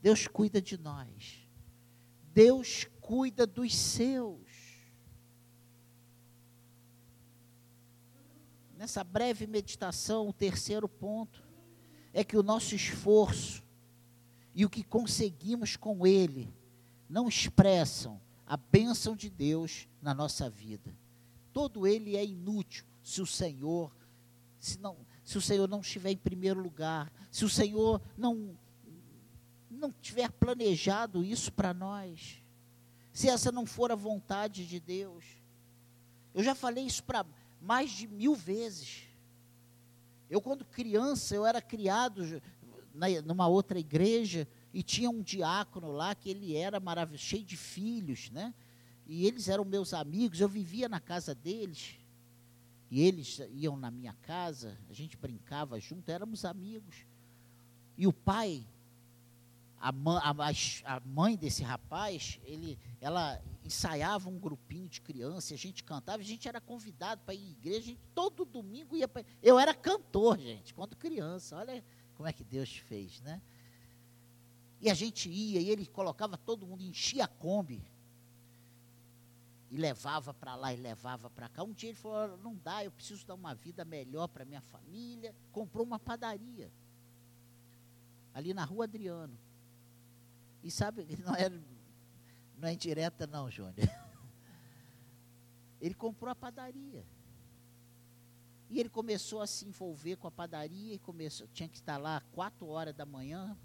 Deus 0.01 0.27
cuida 0.27 0.61
de 0.61 0.77
nós. 0.77 1.47
Deus 2.33 2.87
cuida 3.01 3.45
dos 3.45 3.75
seus. 3.75 4.39
Nessa 8.77 9.03
breve 9.03 9.45
meditação, 9.45 10.29
o 10.29 10.33
terceiro 10.33 10.87
ponto 10.87 11.43
é 12.13 12.23
que 12.23 12.37
o 12.37 12.43
nosso 12.43 12.73
esforço 12.73 13.63
e 14.55 14.65
o 14.65 14.69
que 14.69 14.83
conseguimos 14.83 15.75
com 15.75 16.05
ele 16.05 16.53
não 17.09 17.27
expressam 17.27 18.19
a 18.45 18.57
bênção 18.57 19.15
de 19.15 19.29
Deus 19.29 19.87
na 20.01 20.13
nossa 20.13 20.49
vida. 20.49 20.95
Todo 21.53 21.85
ele 21.85 22.15
é 22.15 22.25
inútil 22.25 22.85
se 23.03 23.21
o 23.21 23.25
Senhor 23.25 23.93
se 24.59 24.79
não 24.79 24.97
se 25.23 25.37
o 25.37 25.41
Senhor 25.41 25.67
não 25.67 25.81
estiver 25.81 26.11
em 26.11 26.17
primeiro 26.17 26.61
lugar, 26.61 27.11
se 27.31 27.45
o 27.45 27.49
Senhor 27.49 28.01
não 28.17 28.57
não 29.69 29.91
tiver 29.91 30.31
planejado 30.31 31.23
isso 31.23 31.51
para 31.51 31.73
nós 31.73 32.40
se 33.11 33.27
essa 33.27 33.51
não 33.51 33.65
for 33.65 33.91
a 33.91 33.95
vontade 33.95 34.65
de 34.65 34.79
Deus. 34.79 35.25
Eu 36.33 36.43
já 36.43 36.55
falei 36.55 36.85
isso 36.85 37.03
para 37.03 37.25
mais 37.61 37.91
de 37.91 38.07
mil 38.07 38.35
vezes. 38.35 39.03
Eu, 40.29 40.41
quando 40.41 40.63
criança, 40.63 41.35
eu 41.35 41.45
era 41.45 41.61
criado 41.61 42.41
na, 42.93 43.07
numa 43.25 43.47
outra 43.47 43.77
igreja 43.77 44.47
e 44.73 44.81
tinha 44.81 45.09
um 45.09 45.21
diácono 45.21 45.91
lá 45.91 46.15
que 46.15 46.29
ele 46.29 46.55
era 46.55 46.79
maravilhoso, 46.79 47.23
cheio 47.23 47.43
de 47.43 47.57
filhos, 47.57 48.29
né? 48.29 48.53
E 49.05 49.27
eles 49.27 49.49
eram 49.49 49.65
meus 49.65 49.93
amigos, 49.93 50.39
eu 50.39 50.47
vivia 50.47 50.87
na 50.87 50.99
casa 50.99 51.35
deles. 51.35 51.97
E 52.89 53.01
eles 53.01 53.39
iam 53.51 53.75
na 53.75 53.91
minha 53.91 54.13
casa, 54.21 54.77
a 54.89 54.93
gente 54.93 55.17
brincava 55.17 55.79
junto, 55.79 56.09
éramos 56.09 56.45
amigos. 56.45 57.05
E 57.97 58.07
o 58.07 58.13
pai 58.13 58.65
a, 59.81 59.89
a, 59.89 60.95
a, 60.95 60.99
mãe 60.99 61.35
desse 61.35 61.63
rapaz, 61.63 62.39
ele, 62.43 62.77
ela 62.99 63.41
ensaiava 63.65 64.29
um 64.29 64.37
grupinho 64.37 64.87
de 64.87 65.01
crianças, 65.01 65.53
a 65.53 65.55
gente 65.55 65.83
cantava, 65.83 66.21
a 66.21 66.25
gente 66.25 66.47
era 66.47 66.61
convidado 66.61 67.21
para 67.25 67.33
ir 67.33 67.47
à 67.47 67.49
igreja, 67.49 67.87
gente, 67.87 68.01
todo 68.13 68.45
domingo 68.45 68.95
ia 68.95 69.07
para. 69.07 69.25
Eu 69.41 69.57
era 69.57 69.73
cantor, 69.73 70.37
gente, 70.37 70.71
quando 70.71 70.95
criança. 70.95 71.57
Olha 71.57 71.83
como 72.15 72.29
é 72.29 72.33
que 72.33 72.43
Deus 72.43 72.77
fez, 72.77 73.21
né? 73.21 73.41
E 74.79 74.89
a 74.89 74.93
gente 74.93 75.29
ia, 75.29 75.59
e 75.59 75.69
ele 75.69 75.87
colocava 75.87 76.37
todo 76.37 76.67
mundo, 76.67 76.83
enchia 76.83 77.25
a 77.25 77.27
Kombi. 77.27 77.83
E 79.71 79.77
levava 79.77 80.31
para 80.33 80.53
lá 80.53 80.73
e 80.73 80.77
levava 80.77 81.29
para 81.29 81.49
cá. 81.49 81.63
Um 81.63 81.73
dia 81.73 81.89
ele 81.89 81.97
falou: 81.97 82.37
não 82.37 82.55
dá, 82.55 82.83
eu 82.83 82.91
preciso 82.91 83.25
dar 83.25 83.33
uma 83.33 83.55
vida 83.55 83.83
melhor 83.83 84.27
para 84.27 84.45
minha 84.45 84.61
família. 84.61 85.33
Comprou 85.51 85.85
uma 85.85 85.97
padaria. 85.97 86.71
Ali 88.33 88.53
na 88.53 88.65
rua 88.65 88.83
Adriano. 88.83 89.37
E 90.63 90.69
sabe, 90.69 91.05
não 91.23 91.35
é, 91.35 91.49
não 92.57 92.67
é 92.67 92.73
indireta 92.73 93.25
não, 93.25 93.49
Júnior. 93.49 93.75
Ele 95.79 95.95
comprou 95.95 96.29
a 96.29 96.35
padaria. 96.35 97.03
E 98.69 98.79
ele 98.79 98.89
começou 98.89 99.41
a 99.41 99.47
se 99.47 99.65
envolver 99.65 100.15
com 100.15 100.27
a 100.27 100.31
padaria 100.31 100.93
e 100.93 100.99
começou, 100.99 101.47
tinha 101.47 101.67
que 101.67 101.77
estar 101.77 101.97
lá 101.97 102.21
quatro 102.31 102.67
horas 102.67 102.95
da 102.95 103.05
manhã, 103.05 103.57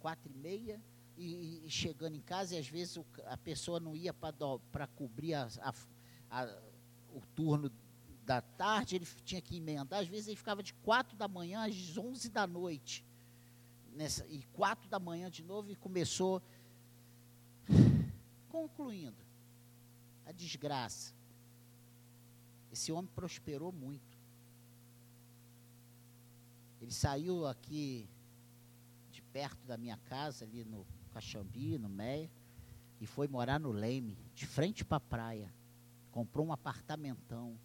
quatro 0.00 0.28
e 0.28 0.34
meia, 0.34 0.82
e, 1.16 1.64
e 1.64 1.70
chegando 1.70 2.16
em 2.16 2.20
casa, 2.20 2.54
e 2.54 2.58
às 2.58 2.66
vezes 2.66 2.96
o, 2.96 3.06
a 3.26 3.36
pessoa 3.36 3.78
não 3.78 3.94
ia 3.94 4.12
para 4.12 4.86
cobrir 4.88 5.34
a, 5.34 5.48
a, 5.60 5.72
a, 6.30 6.62
o 7.14 7.20
turno 7.34 7.70
da 8.24 8.40
tarde, 8.40 8.96
ele 8.96 9.06
tinha 9.24 9.40
que 9.40 9.56
emendar, 9.56 10.00
às 10.00 10.08
vezes 10.08 10.26
ele 10.26 10.36
ficava 10.36 10.62
de 10.62 10.74
quatro 10.74 11.16
da 11.16 11.28
manhã 11.28 11.64
às 11.64 11.96
onze 11.96 12.28
da 12.28 12.46
noite 12.46 13.04
nessa, 13.96 14.26
e 14.26 14.42
quatro 14.52 14.88
da 14.88 14.98
manhã 14.98 15.30
de 15.30 15.42
novo 15.42 15.70
e 15.70 15.74
começou. 15.76 16.42
Concluindo, 18.48 19.24
a 20.24 20.32
desgraça. 20.32 21.14
Esse 22.70 22.92
homem 22.92 23.10
prosperou 23.14 23.72
muito. 23.72 24.16
Ele 26.80 26.92
saiu 26.92 27.46
aqui 27.46 28.08
de 29.10 29.22
perto 29.22 29.66
da 29.66 29.76
minha 29.76 29.96
casa, 29.96 30.44
ali 30.44 30.64
no 30.64 30.86
Caxambi, 31.10 31.78
no 31.78 31.88
Meia, 31.88 32.30
e 33.00 33.06
foi 33.06 33.26
morar 33.26 33.58
no 33.58 33.72
Leme, 33.72 34.18
de 34.34 34.46
frente 34.46 34.84
para 34.84 34.98
a 34.98 35.00
praia. 35.00 35.52
Comprou 36.10 36.46
um 36.46 36.52
apartamentão 36.52 37.58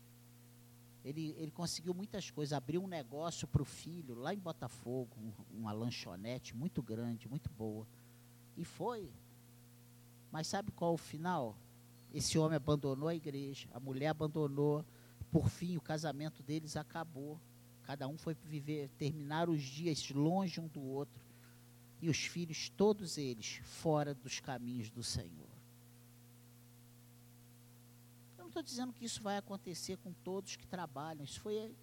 ele, 1.04 1.36
ele 1.38 1.52
conseguiu 1.52 1.94
muitas 1.94 2.30
coisas, 2.30 2.54
abriu 2.54 2.84
um 2.84 2.88
negócio 2.88 3.48
para 3.48 3.62
o 3.62 3.66
filho 3.66 4.14
lá 4.14 4.34
em 4.34 4.38
Botafogo, 4.38 5.18
um, 5.18 5.60
uma 5.60 5.72
lanchonete 5.72 6.56
muito 6.56 6.82
grande, 6.82 7.28
muito 7.28 7.50
boa. 7.50 7.88
E 8.56 8.64
foi. 8.64 9.12
Mas 10.32 10.48
sabe 10.48 10.72
qual 10.72 10.92
é 10.92 10.94
o 10.94 10.98
final? 10.98 11.58
Esse 12.14 12.38
homem 12.38 12.56
abandonou 12.56 13.10
a 13.10 13.16
igreja, 13.16 13.68
a 13.74 13.80
mulher 13.80 14.10
abandonou, 14.10 14.86
por 15.32 15.50
fim 15.50 15.76
o 15.76 15.82
casamento 15.82 16.44
deles 16.44 16.76
acabou. 16.76 17.40
Cada 17.84 18.08
um 18.08 18.18
foi 18.18 18.36
viver, 18.46 18.90
terminar 18.98 19.50
os 19.50 19.62
dias 19.62 20.10
longe 20.12 20.60
um 20.60 20.68
do 20.68 20.82
outro. 20.82 21.22
E 22.00 22.10
os 22.10 22.18
filhos, 22.18 22.70
todos 22.70 23.18
eles, 23.18 23.60
fora 23.64 24.14
dos 24.14 24.40
caminhos 24.40 24.90
do 24.90 25.04
Senhor 25.04 25.51
estou 28.52 28.62
dizendo 28.62 28.94
que 28.94 29.06
isso 29.06 29.22
vai 29.22 29.38
acontecer 29.38 29.98
com 29.98 30.14
todos 30.14 30.56
que 30.56 30.68
trabalham, 30.68 31.24
isso 31.24 31.40
foi, 31.40 31.76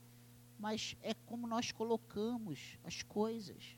mas 0.59 0.97
é 1.03 1.15
como 1.15 1.47
nós 1.47 1.73
colocamos 1.73 2.79
as 2.85 3.03
coisas. 3.03 3.77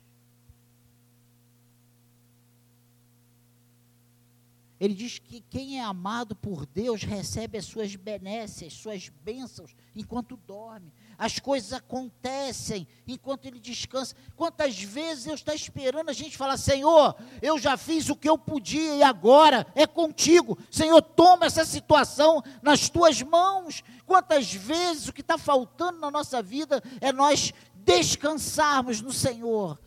Ele 4.79 4.95
diz 4.95 5.19
que 5.19 5.41
quem 5.41 5.79
é 5.79 5.83
amado 5.83 6.35
por 6.35 6.65
Deus 6.65 7.03
recebe 7.03 7.57
as 7.57 7.65
suas 7.65 7.95
benécias, 7.95 8.73
suas 8.73 9.09
bênçãos, 9.09 9.75
enquanto 9.95 10.35
dorme. 10.35 10.91
As 11.21 11.37
coisas 11.37 11.71
acontecem 11.71 12.87
enquanto 13.07 13.45
ele 13.45 13.59
descansa. 13.59 14.15
Quantas 14.35 14.81
vezes 14.81 15.27
eu 15.27 15.35
estou 15.35 15.53
esperando 15.53 16.09
a 16.09 16.13
gente 16.13 16.35
falar: 16.35 16.57
Senhor, 16.57 17.15
eu 17.43 17.59
já 17.59 17.77
fiz 17.77 18.09
o 18.09 18.15
que 18.15 18.27
eu 18.27 18.39
podia 18.39 18.95
e 18.95 19.03
agora 19.03 19.67
é 19.75 19.85
contigo. 19.85 20.57
Senhor, 20.71 20.99
toma 20.99 21.45
essa 21.45 21.63
situação 21.63 22.41
nas 22.63 22.89
tuas 22.89 23.21
mãos. 23.21 23.83
Quantas 24.07 24.51
vezes 24.51 25.09
o 25.09 25.13
que 25.13 25.21
está 25.21 25.37
faltando 25.37 25.99
na 25.99 26.09
nossa 26.09 26.41
vida 26.41 26.81
é 26.99 27.13
nós 27.13 27.53
descansarmos 27.75 28.99
no 28.99 29.13
Senhor 29.13 29.79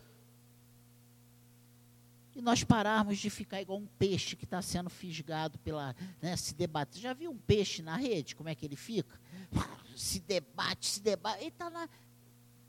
e 2.33 2.41
nós 2.41 2.63
pararmos 2.63 3.17
de 3.17 3.29
ficar 3.29 3.61
igual 3.61 3.79
um 3.79 3.87
peixe 3.99 4.37
que 4.37 4.45
está 4.45 4.61
sendo 4.61 4.89
fisgado 4.89 5.59
pela. 5.59 5.93
Né, 6.21 6.37
se 6.37 6.55
debate. 6.55 6.97
Já 7.01 7.11
viu 7.11 7.31
um 7.31 7.37
peixe 7.37 7.81
na 7.81 7.97
rede? 7.97 8.37
Como 8.37 8.47
é 8.47 8.55
que 8.55 8.65
ele 8.65 8.77
fica? 8.77 9.19
Se 9.95 10.19
debate, 10.19 10.87
se 10.87 11.01
debate. 11.01 11.39
Ele 11.39 11.47
está 11.47 11.69
lá. 11.69 11.89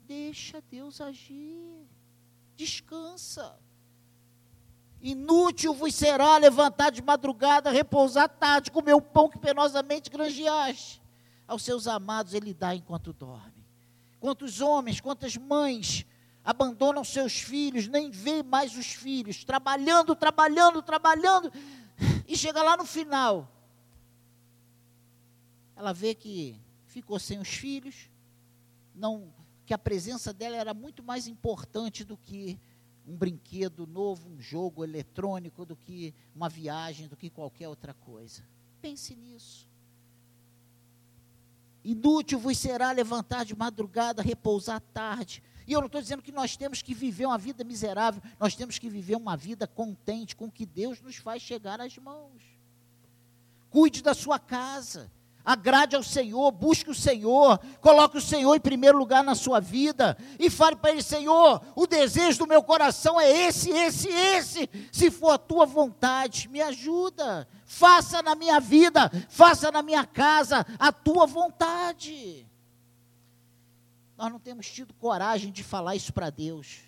Deixa 0.05 0.61
Deus 0.61 1.01
agir. 1.01 1.85
Descansa. 2.55 3.59
Inútil 5.01 5.73
vos 5.73 5.93
será 5.93 6.37
levantar 6.37 6.89
de 6.89 7.01
madrugada, 7.01 7.69
repousar 7.69 8.27
tarde, 8.27 8.71
comer 8.71 8.93
o 8.93 9.01
pão 9.01 9.29
que 9.29 9.37
penosamente 9.37 10.09
granjeaste. 10.09 11.01
Aos 11.47 11.63
seus 11.63 11.87
amados 11.87 12.33
ele 12.33 12.53
dá 12.53 12.73
enquanto 12.73 13.13
dorme. 13.13 13.65
Quantos 14.19 14.59
homens, 14.59 14.99
quantas 14.99 15.37
mães 15.37 16.05
abandonam 16.43 17.03
seus 17.03 17.39
filhos, 17.39 17.87
nem 17.87 18.09
vê 18.09 18.41
mais 18.41 18.75
os 18.75 18.87
filhos, 18.87 19.43
trabalhando, 19.43 20.15
trabalhando, 20.15 20.81
trabalhando, 20.81 21.51
e 22.27 22.35
chega 22.37 22.63
lá 22.63 22.75
no 22.75 22.85
final. 22.85 23.51
Ela 25.75 25.93
vê 25.93 26.15
que 26.15 26.59
ficou 26.97 27.19
sem 27.19 27.37
os 27.37 27.49
filhos, 27.49 28.09
não, 28.95 29.31
que 29.67 29.73
a 29.73 29.77
presença 29.77 30.33
dela 30.33 30.57
era 30.57 30.73
muito 30.73 31.03
mais 31.03 31.27
importante 31.27 32.03
do 32.03 32.17
que 32.17 32.59
um 33.05 33.15
brinquedo 33.15 33.85
novo, 33.85 34.27
um 34.27 34.41
jogo 34.41 34.83
eletrônico, 34.83 35.63
do 35.63 35.75
que 35.75 36.11
uma 36.35 36.49
viagem, 36.49 37.07
do 37.07 37.15
que 37.15 37.29
qualquer 37.29 37.69
outra 37.69 37.93
coisa. 37.93 38.43
Pense 38.81 39.15
nisso. 39.15 39.69
Inútil 41.83 42.39
vos 42.39 42.57
será 42.57 42.91
levantar 42.91 43.45
de 43.45 43.55
madrugada, 43.55 44.23
repousar 44.23 44.81
tarde, 44.91 45.43
e 45.67 45.73
eu 45.73 45.79
não 45.79 45.85
estou 45.85 46.01
dizendo 46.01 46.23
que 46.23 46.31
nós 46.31 46.57
temos 46.57 46.81
que 46.81 46.95
viver 46.95 47.27
uma 47.27 47.37
vida 47.37 47.63
miserável, 47.63 48.23
nós 48.39 48.55
temos 48.55 48.79
que 48.79 48.89
viver 48.89 49.15
uma 49.15 49.37
vida 49.37 49.67
contente 49.67 50.35
com 50.35 50.45
o 50.45 50.51
que 50.51 50.65
Deus 50.65 50.99
nos 50.99 51.17
faz 51.17 51.43
chegar 51.43 51.79
às 51.79 51.95
mãos. 51.99 52.41
Cuide 53.69 54.01
da 54.01 54.15
sua 54.15 54.39
casa, 54.39 55.11
agrade 55.47 55.95
ao 55.95 56.03
Senhor, 56.03 56.51
busque 56.51 56.89
o 56.89 56.93
Senhor, 56.93 57.57
coloque 57.79 58.17
o 58.17 58.21
Senhor 58.21 58.53
em 58.53 58.59
primeiro 58.59 58.97
lugar 58.97 59.23
na 59.23 59.33
sua 59.33 59.61
vida 59.61 60.17
e 60.37 60.49
fale 60.49 60.75
para 60.75 60.91
Ele: 60.91 61.01
Senhor, 61.01 61.61
o 61.73 61.87
desejo 61.87 62.39
do 62.39 62.47
meu 62.47 62.61
coração 62.61 63.17
é 63.17 63.31
esse, 63.31 63.69
esse, 63.69 64.09
esse. 64.09 64.69
Se 64.91 65.09
for 65.09 65.31
a 65.31 65.37
tua 65.37 65.65
vontade, 65.65 66.49
me 66.49 66.61
ajuda, 66.61 67.47
faça 67.65 68.21
na 68.21 68.35
minha 68.35 68.59
vida, 68.59 69.09
faça 69.29 69.71
na 69.71 69.81
minha 69.81 70.05
casa 70.05 70.65
a 70.77 70.91
tua 70.91 71.25
vontade. 71.25 72.45
Nós 74.17 74.29
não 74.29 74.39
temos 74.39 74.69
tido 74.69 74.93
coragem 74.95 75.49
de 75.49 75.63
falar 75.63 75.95
isso 75.95 76.11
para 76.11 76.29
Deus. 76.29 76.86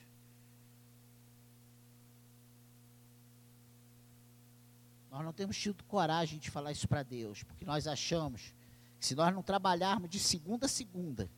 Nós 5.19 5.25
não 5.25 5.33
temos 5.33 5.57
tido 5.57 5.83
coragem 5.83 6.39
de 6.39 6.49
falar 6.49 6.71
isso 6.71 6.87
para 6.87 7.03
Deus, 7.03 7.43
porque 7.43 7.65
nós 7.65 7.87
achamos 7.87 8.53
que 8.97 9.05
se 9.05 9.13
nós 9.15 9.35
não 9.35 9.43
trabalharmos 9.43 10.09
de 10.09 10.17
segunda 10.17 10.65
a 10.65 10.69
segunda, 10.69 11.29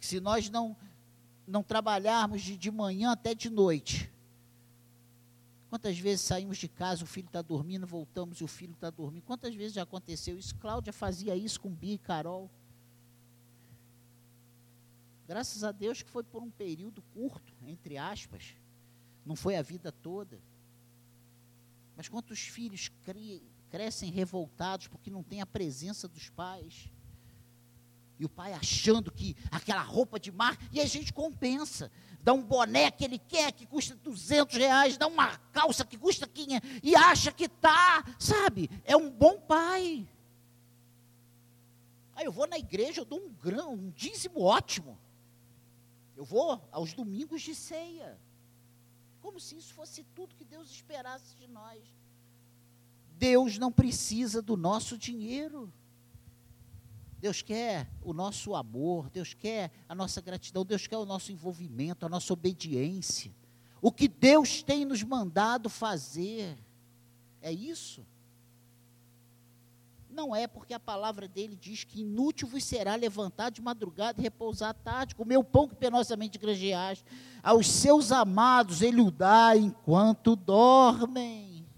que 0.00 0.06
se 0.06 0.18
nós 0.18 0.50
não, 0.50 0.76
não 1.46 1.62
trabalharmos 1.62 2.42
de, 2.42 2.56
de 2.56 2.68
manhã 2.68 3.12
até 3.12 3.32
de 3.32 3.48
noite, 3.48 4.10
Quantas 5.68 5.98
vezes 5.98 6.24
saímos 6.24 6.58
de 6.58 6.68
casa, 6.68 7.04
o 7.04 7.06
filho 7.06 7.26
está 7.26 7.42
dormindo, 7.42 7.86
voltamos 7.86 8.40
e 8.40 8.44
o 8.44 8.48
filho 8.48 8.72
está 8.72 8.88
dormindo? 8.88 9.24
Quantas 9.24 9.54
vezes 9.54 9.74
já 9.74 9.82
aconteceu 9.82 10.38
isso? 10.38 10.54
Cláudia 10.56 10.92
fazia 10.92 11.36
isso 11.36 11.60
com 11.60 11.68
Bia 11.68 11.94
e 11.94 11.98
Carol. 11.98 12.50
Graças 15.28 15.62
a 15.62 15.70
Deus 15.72 16.02
que 16.02 16.10
foi 16.10 16.24
por 16.24 16.42
um 16.42 16.50
período 16.50 17.02
curto, 17.12 17.52
entre 17.66 17.98
aspas. 17.98 18.54
Não 19.24 19.36
foi 19.36 19.56
a 19.56 19.62
vida 19.62 19.92
toda. 19.92 20.38
Mas 21.96 22.08
quantos 22.08 22.40
filhos 22.40 22.90
cri, 23.02 23.42
crescem 23.70 24.10
revoltados 24.10 24.86
porque 24.86 25.10
não 25.10 25.22
tem 25.22 25.40
a 25.40 25.46
presença 25.46 26.06
dos 26.06 26.28
pais? 26.28 26.90
E 28.18 28.24
o 28.24 28.28
pai 28.28 28.52
achando 28.52 29.10
que 29.10 29.36
aquela 29.50 29.82
roupa 29.82 30.18
de 30.18 30.30
marca, 30.32 30.64
e 30.72 30.80
a 30.80 30.86
gente 30.86 31.12
compensa. 31.12 31.90
Dá 32.22 32.32
um 32.32 32.42
boné 32.42 32.90
que 32.90 33.04
ele 33.04 33.18
quer, 33.18 33.52
que 33.52 33.66
custa 33.66 33.94
200 33.94 34.56
reais, 34.56 34.96
dá 34.96 35.06
uma 35.06 35.36
calça 35.52 35.84
que 35.84 35.98
custa 35.98 36.26
500, 36.26 36.80
e 36.82 36.96
acha 36.96 37.30
que 37.30 37.48
tá, 37.48 38.04
sabe? 38.18 38.70
É 38.84 38.96
um 38.96 39.10
bom 39.10 39.40
pai. 39.40 40.08
Aí 42.14 42.24
eu 42.24 42.32
vou 42.32 42.46
na 42.46 42.58
igreja, 42.58 43.02
eu 43.02 43.04
dou 43.04 43.20
um 43.20 43.28
grão, 43.30 43.74
um 43.74 43.90
dízimo 43.90 44.40
ótimo. 44.40 44.98
Eu 46.16 46.24
vou 46.24 46.60
aos 46.72 46.94
domingos 46.94 47.42
de 47.42 47.54
ceia. 47.54 48.18
Como 49.26 49.40
se 49.40 49.56
isso 49.56 49.74
fosse 49.74 50.04
tudo 50.14 50.36
que 50.36 50.44
Deus 50.44 50.70
esperasse 50.70 51.34
de 51.34 51.48
nós. 51.48 51.82
Deus 53.18 53.58
não 53.58 53.72
precisa 53.72 54.40
do 54.40 54.56
nosso 54.56 54.96
dinheiro. 54.96 55.72
Deus 57.18 57.42
quer 57.42 57.90
o 58.00 58.12
nosso 58.12 58.54
amor, 58.54 59.10
Deus 59.10 59.34
quer 59.34 59.72
a 59.88 59.96
nossa 59.96 60.20
gratidão, 60.20 60.64
Deus 60.64 60.86
quer 60.86 60.96
o 60.96 61.04
nosso 61.04 61.32
envolvimento, 61.32 62.06
a 62.06 62.08
nossa 62.08 62.32
obediência. 62.32 63.34
O 63.82 63.90
que 63.90 64.06
Deus 64.06 64.62
tem 64.62 64.84
nos 64.84 65.02
mandado 65.02 65.68
fazer 65.68 66.56
é 67.42 67.50
isso. 67.50 68.06
Não 70.16 70.34
é 70.34 70.46
porque 70.46 70.72
a 70.72 70.80
palavra 70.80 71.28
dele 71.28 71.54
diz 71.54 71.84
que 71.84 72.00
inútil 72.00 72.48
vos 72.48 72.64
será 72.64 72.94
levantar 72.94 73.50
de 73.50 73.60
madrugada 73.60 74.18
e 74.18 74.22
repousar 74.22 74.70
à 74.70 74.74
tarde, 74.74 75.14
comer 75.14 75.36
o 75.36 75.44
pão 75.44 75.68
que 75.68 75.74
penosamente 75.74 76.38
granjeais. 76.38 77.04
Aos 77.42 77.70
seus 77.70 78.10
amados 78.10 78.80
ele 78.80 79.02
o 79.02 79.10
dá 79.10 79.54
enquanto 79.54 80.34
dormem. 80.34 81.68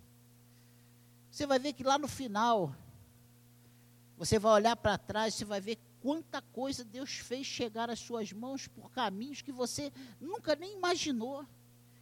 Você 1.33 1.47
vai 1.49 1.59
ver 1.59 1.73
que 1.73 1.83
lá 1.83 1.99
no 1.99 2.07
final, 2.07 2.73
você 4.17 4.39
vai 4.39 4.53
olhar 4.53 4.77
para 4.77 4.97
trás, 4.97 5.35
você 5.35 5.45
vai 5.45 5.61
ver 5.61 5.77
quanta 6.01 6.41
coisa 6.41 6.85
Deus 6.85 7.11
fez 7.15 7.45
chegar 7.45 7.91
às 7.91 7.99
suas 7.99 8.33
mãos 8.33 8.69
por 8.69 8.89
caminhos 8.93 9.43
que 9.43 9.51
você 9.51 9.93
nunca 10.21 10.55
nem 10.55 10.77
imaginou. 10.77 11.45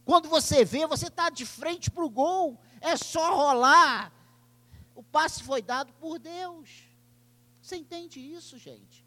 Quando 0.05 0.29
você 0.29 0.63
vê, 0.63 0.85
você 0.85 1.07
está 1.07 1.31
de 1.31 1.47
frente 1.47 1.89
para 1.89 2.05
o 2.05 2.09
gol, 2.11 2.61
é 2.79 2.95
só 2.95 3.35
rolar, 3.35 4.13
o 4.97 5.03
passe 5.03 5.43
foi 5.43 5.61
dado 5.61 5.93
por 5.93 6.17
Deus. 6.17 6.89
Você 7.61 7.75
entende 7.75 8.19
isso, 8.19 8.57
gente? 8.57 9.05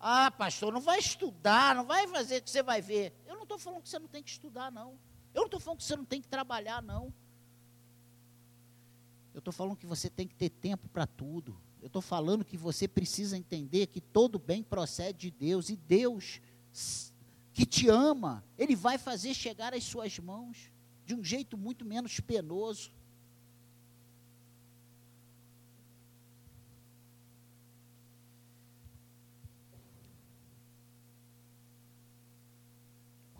Ah, 0.00 0.28
pastor, 0.28 0.72
não 0.72 0.80
vai 0.80 0.98
estudar, 0.98 1.72
não 1.72 1.84
vai 1.84 2.08
fazer 2.08 2.40
que 2.40 2.50
você 2.50 2.64
vai 2.64 2.82
ver. 2.82 3.14
Eu 3.24 3.36
não 3.36 3.44
estou 3.44 3.56
falando 3.56 3.82
que 3.82 3.88
você 3.88 3.98
não 4.00 4.08
tem 4.08 4.24
que 4.24 4.30
estudar, 4.30 4.72
não. 4.72 4.98
Eu 5.32 5.42
não 5.42 5.44
estou 5.44 5.60
falando 5.60 5.78
que 5.78 5.84
você 5.84 5.94
não 5.94 6.04
tem 6.04 6.20
que 6.20 6.26
trabalhar, 6.26 6.82
não. 6.82 7.14
Eu 9.32 9.38
estou 9.38 9.52
falando 9.52 9.76
que 9.76 9.86
você 9.86 10.10
tem 10.10 10.26
que 10.26 10.34
ter 10.34 10.50
tempo 10.50 10.88
para 10.88 11.06
tudo. 11.06 11.56
Eu 11.80 11.86
estou 11.86 12.02
falando 12.02 12.44
que 12.44 12.56
você 12.56 12.88
precisa 12.88 13.38
entender 13.38 13.86
que 13.86 14.00
todo 14.00 14.36
bem 14.36 14.64
procede 14.64 15.30
de 15.30 15.30
Deus. 15.30 15.68
E 15.68 15.76
Deus, 15.76 16.40
que 17.52 17.64
te 17.64 17.88
ama, 17.88 18.44
Ele 18.58 18.74
vai 18.74 18.98
fazer 18.98 19.32
chegar 19.32 19.72
às 19.72 19.84
suas 19.84 20.18
mãos 20.18 20.72
de 21.06 21.14
um 21.14 21.22
jeito 21.22 21.56
muito 21.56 21.84
menos 21.84 22.18
penoso. 22.18 22.90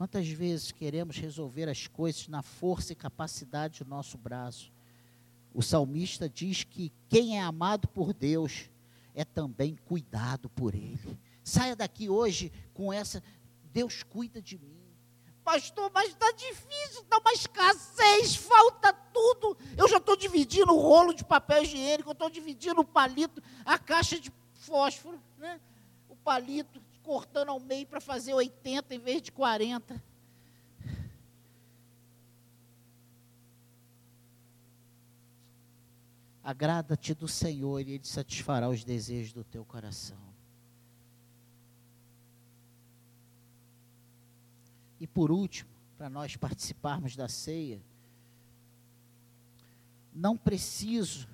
Quantas 0.05 0.29
vezes 0.29 0.71
queremos 0.71 1.17
resolver 1.17 1.67
as 1.67 1.87
coisas 1.87 2.29
na 2.29 2.43
força 2.43 2.93
e 2.93 2.95
capacidade 2.95 3.83
do 3.83 3.89
nosso 3.89 4.19
braço? 4.19 4.71
O 5.55 5.63
salmista 5.63 6.29
diz 6.29 6.63
que 6.63 6.93
quem 7.09 7.39
é 7.39 7.41
amado 7.41 7.89
por 7.89 8.13
Deus 8.13 8.69
é 9.15 9.25
também 9.25 9.79
cuidado 9.87 10.51
por 10.51 10.75
Ele. 10.75 11.19
Saia 11.43 11.75
daqui 11.75 12.11
hoje 12.11 12.53
com 12.75 12.93
essa: 12.93 13.23
Deus 13.73 14.03
cuida 14.03 14.43
de 14.43 14.59
mim. 14.59 14.77
Pastor, 15.43 15.91
mas 15.95 16.11
está 16.11 16.31
difícil, 16.33 17.01
está 17.01 17.17
uma 17.17 17.33
escassez, 17.33 18.37
falta 18.37 18.93
tudo. 18.93 19.57
Eu 19.75 19.89
já 19.89 19.97
estou 19.97 20.17
dividindo 20.17 20.75
o 20.75 20.83
rolo 20.83 21.15
de 21.15 21.25
papel 21.25 21.63
higiênico, 21.63 22.13
estou 22.13 22.29
dividindo 22.29 22.83
o 22.83 22.85
palito, 22.85 23.43
a 23.65 23.79
caixa 23.79 24.21
de 24.21 24.31
fósforo, 24.53 25.19
né? 25.39 25.59
o 26.11 26.17
palito 26.17 26.79
cortando 27.05 27.51
ao 27.51 27.61
meio 27.61 27.87
para 27.87 28.01
fazer 28.01 28.33
80 28.33 28.95
em 28.95 28.99
vez 28.99 29.23
de 29.23 29.31
40. 29.31 30.03
Agrada-te 36.43 37.15
do 37.15 37.29
Senhor 37.29 37.81
e 37.81 37.93
Ele 37.93 38.05
satisfará 38.05 38.69
os 38.69 38.83
desejos 38.83 39.33
do 39.33 39.45
teu 39.45 39.65
coração. 39.65 40.19
E 44.99 45.07
por 45.07 45.31
último, 45.31 45.71
para 45.97 46.09
nós 46.09 46.37
participarmos 46.37 47.15
da 47.15 47.29
ceia, 47.29 47.81
não 50.13 50.37
preciso 50.37 51.29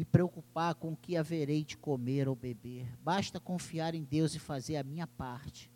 me 0.00 0.04
preocupar 0.06 0.74
com 0.76 0.92
o 0.92 0.96
que 0.96 1.14
haverei 1.14 1.62
de 1.62 1.76
comer 1.76 2.26
ou 2.26 2.34
beber. 2.34 2.86
Basta 3.02 3.38
confiar 3.38 3.94
em 3.94 4.02
Deus 4.02 4.34
e 4.34 4.38
fazer 4.38 4.76
a 4.76 4.82
minha 4.82 5.06
parte, 5.06 5.70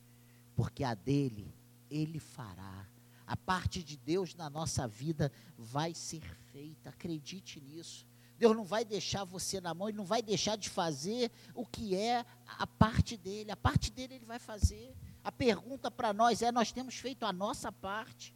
porque 0.56 0.82
a 0.82 0.94
dele 0.94 1.54
ele 1.90 2.18
fará. 2.18 2.88
A 3.26 3.36
parte 3.36 3.82
de 3.82 3.98
Deus 3.98 4.34
na 4.34 4.48
nossa 4.48 4.88
vida 4.88 5.30
vai 5.58 5.92
ser 5.92 6.22
feita, 6.50 6.88
acredite 6.88 7.60
nisso. 7.60 8.06
Deus 8.38 8.56
não 8.56 8.64
vai 8.64 8.82
deixar 8.82 9.24
você 9.24 9.60
na 9.60 9.74
mão, 9.74 9.90
Ele 9.90 9.98
não 9.98 10.06
vai 10.06 10.22
deixar 10.22 10.56
de 10.56 10.70
fazer 10.70 11.30
o 11.54 11.66
que 11.66 11.94
é 11.94 12.24
a 12.46 12.66
parte 12.66 13.18
dele. 13.18 13.50
A 13.50 13.56
parte 13.56 13.92
dele 13.92 14.14
Ele 14.14 14.24
vai 14.24 14.38
fazer. 14.38 14.96
A 15.22 15.30
pergunta 15.30 15.90
para 15.90 16.14
nós 16.14 16.40
é: 16.40 16.50
nós 16.50 16.72
temos 16.72 16.94
feito 16.94 17.26
a 17.26 17.32
nossa 17.32 17.70
parte? 17.70 18.34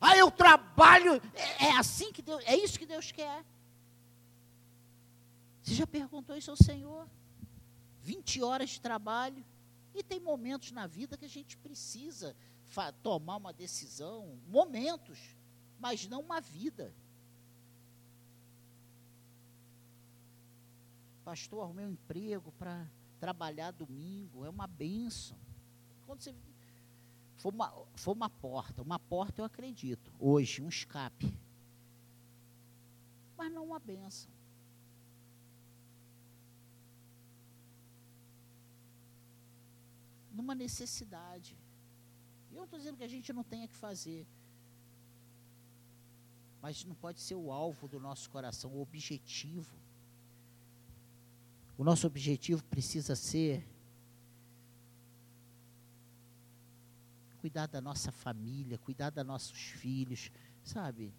Ah, 0.00 0.16
eu 0.16 0.32
trabalho, 0.32 1.22
é, 1.32 1.66
é 1.66 1.76
assim 1.76 2.12
que 2.12 2.22
Deus, 2.22 2.42
é 2.44 2.56
isso 2.56 2.76
que 2.76 2.86
Deus 2.86 3.12
quer. 3.12 3.44
Você 5.72 5.78
já 5.78 5.86
perguntou 5.86 6.36
isso 6.36 6.50
ao 6.50 6.56
Senhor? 6.56 7.08
20 8.02 8.42
horas 8.42 8.68
de 8.68 8.80
trabalho. 8.82 9.42
E 9.94 10.02
tem 10.02 10.20
momentos 10.20 10.70
na 10.70 10.86
vida 10.86 11.16
que 11.16 11.24
a 11.24 11.28
gente 11.28 11.56
precisa 11.56 12.36
tomar 13.02 13.36
uma 13.36 13.54
decisão, 13.54 14.38
momentos, 14.48 15.34
mas 15.78 16.06
não 16.06 16.20
uma 16.20 16.42
vida. 16.42 16.94
Pastor, 21.24 21.62
arrumei 21.62 21.86
um 21.86 21.92
emprego 21.92 22.52
para 22.58 22.86
trabalhar 23.18 23.70
domingo, 23.70 24.44
é 24.44 24.50
uma 24.50 24.66
benção. 24.66 25.38
Quando 26.04 26.20
você 26.20 26.34
for 27.38 27.50
uma, 27.54 27.72
for 27.94 28.12
uma 28.12 28.28
porta, 28.28 28.82
uma 28.82 28.98
porta 28.98 29.40
eu 29.40 29.46
acredito, 29.46 30.12
hoje, 30.18 30.60
um 30.60 30.68
escape. 30.68 31.34
Mas 33.38 33.50
não 33.50 33.64
uma 33.64 33.78
benção. 33.78 34.41
Numa 40.42 40.54
necessidade. 40.54 41.56
Eu 42.50 42.56
não 42.56 42.64
estou 42.64 42.78
dizendo 42.78 42.98
que 42.98 43.04
a 43.04 43.08
gente 43.08 43.32
não 43.32 43.44
tenha 43.44 43.66
que 43.68 43.76
fazer. 43.76 44.26
Mas 46.60 46.84
não 46.84 46.94
pode 46.94 47.20
ser 47.20 47.36
o 47.36 47.50
alvo 47.50 47.88
do 47.88 47.98
nosso 47.98 48.28
coração, 48.28 48.70
o 48.72 48.82
objetivo. 48.82 49.74
O 51.78 51.84
nosso 51.84 52.06
objetivo 52.06 52.62
precisa 52.64 53.16
ser 53.16 53.66
cuidar 57.40 57.66
da 57.66 57.80
nossa 57.80 58.12
família, 58.12 58.78
cuidar 58.78 59.10
dos 59.10 59.26
nossos 59.26 59.58
filhos, 59.58 60.30
sabe? 60.62 61.12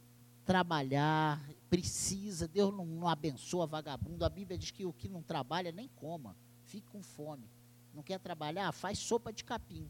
Trabalhar, 0.46 1.42
precisa, 1.70 2.48
Deus 2.48 2.74
não, 2.74 2.86
não 2.86 3.10
abençoa 3.10 3.66
vagabundo. 3.66 4.24
A 4.24 4.30
Bíblia 4.30 4.58
diz 4.58 4.72
que 4.72 4.86
o 4.86 4.94
que 4.94 5.10
não 5.10 5.22
trabalha 5.22 5.72
nem 5.72 5.90
coma, 5.90 6.36
fique 6.64 6.88
com 6.88 7.04
fome. 7.04 7.50
Não 7.94 8.02
quer 8.02 8.20
trabalhar? 8.20 8.72
Faz 8.72 8.98
sopa 8.98 9.32
de 9.32 9.44
capim. 9.44 9.88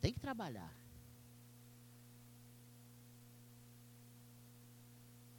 Tem 0.00 0.12
que 0.12 0.18
trabalhar. 0.18 0.72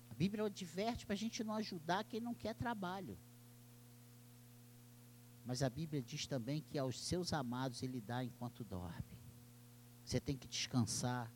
A 0.10 0.14
Bíblia 0.14 0.46
adverte 0.46 1.06
para 1.06 1.14
a 1.14 1.18
gente 1.18 1.44
não 1.44 1.54
ajudar 1.56 2.04
quem 2.06 2.22
não 2.22 2.34
quer 2.34 2.56
trabalho. 2.56 3.18
Mas 5.46 5.62
a 5.62 5.70
Bíblia 5.70 6.02
diz 6.02 6.26
também 6.26 6.62
que 6.62 6.78
aos 6.78 7.00
seus 7.00 7.34
amados 7.34 7.84
ele 7.84 8.02
dá 8.02 8.24
enquanto 8.24 8.64
dorme. 8.64 9.18
Você 10.04 10.20
tem 10.20 10.38
que 10.38 10.48
descansar. 10.48 11.32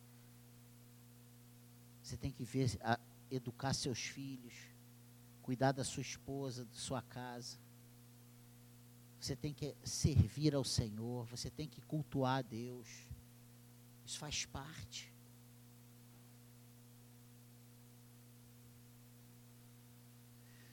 Você 2.01 2.17
tem 2.17 2.31
que 2.31 2.43
ver, 2.43 2.77
a, 2.81 2.99
educar 3.29 3.73
seus 3.73 3.99
filhos, 3.99 4.53
cuidar 5.41 5.71
da 5.73 5.83
sua 5.83 6.01
esposa, 6.01 6.65
da 6.65 6.73
sua 6.73 7.01
casa 7.01 7.60
você 9.21 9.35
tem 9.35 9.53
que 9.53 9.75
servir 9.83 10.55
ao 10.55 10.63
Senhor, 10.63 11.25
você 11.25 11.49
tem 11.49 11.67
que 11.67 11.79
cultuar 11.81 12.39
a 12.39 12.41
Deus. 12.41 12.87
Isso 14.03 14.17
faz 14.17 14.47
parte. 14.47 15.13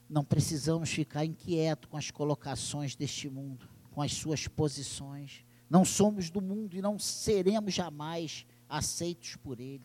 Não 0.09 0.25
precisamos 0.25 0.89
ficar 0.89 1.27
inquietos 1.27 1.91
com 1.91 1.99
as 1.99 2.11
colocações 2.11 2.97
deste 2.97 3.29
mundo, 3.29 3.69
com 3.93 4.01
as 4.01 4.15
suas 4.15 4.49
posições. 4.49 5.45
Não 5.69 5.85
somos 5.85 6.31
do 6.31 6.41
mundo 6.41 6.75
e 6.75 6.81
não 6.81 6.99
seremos 6.99 7.75
jamais 7.75 8.47
aceitos 8.67 9.37
por 9.37 9.61
ele. 9.61 9.85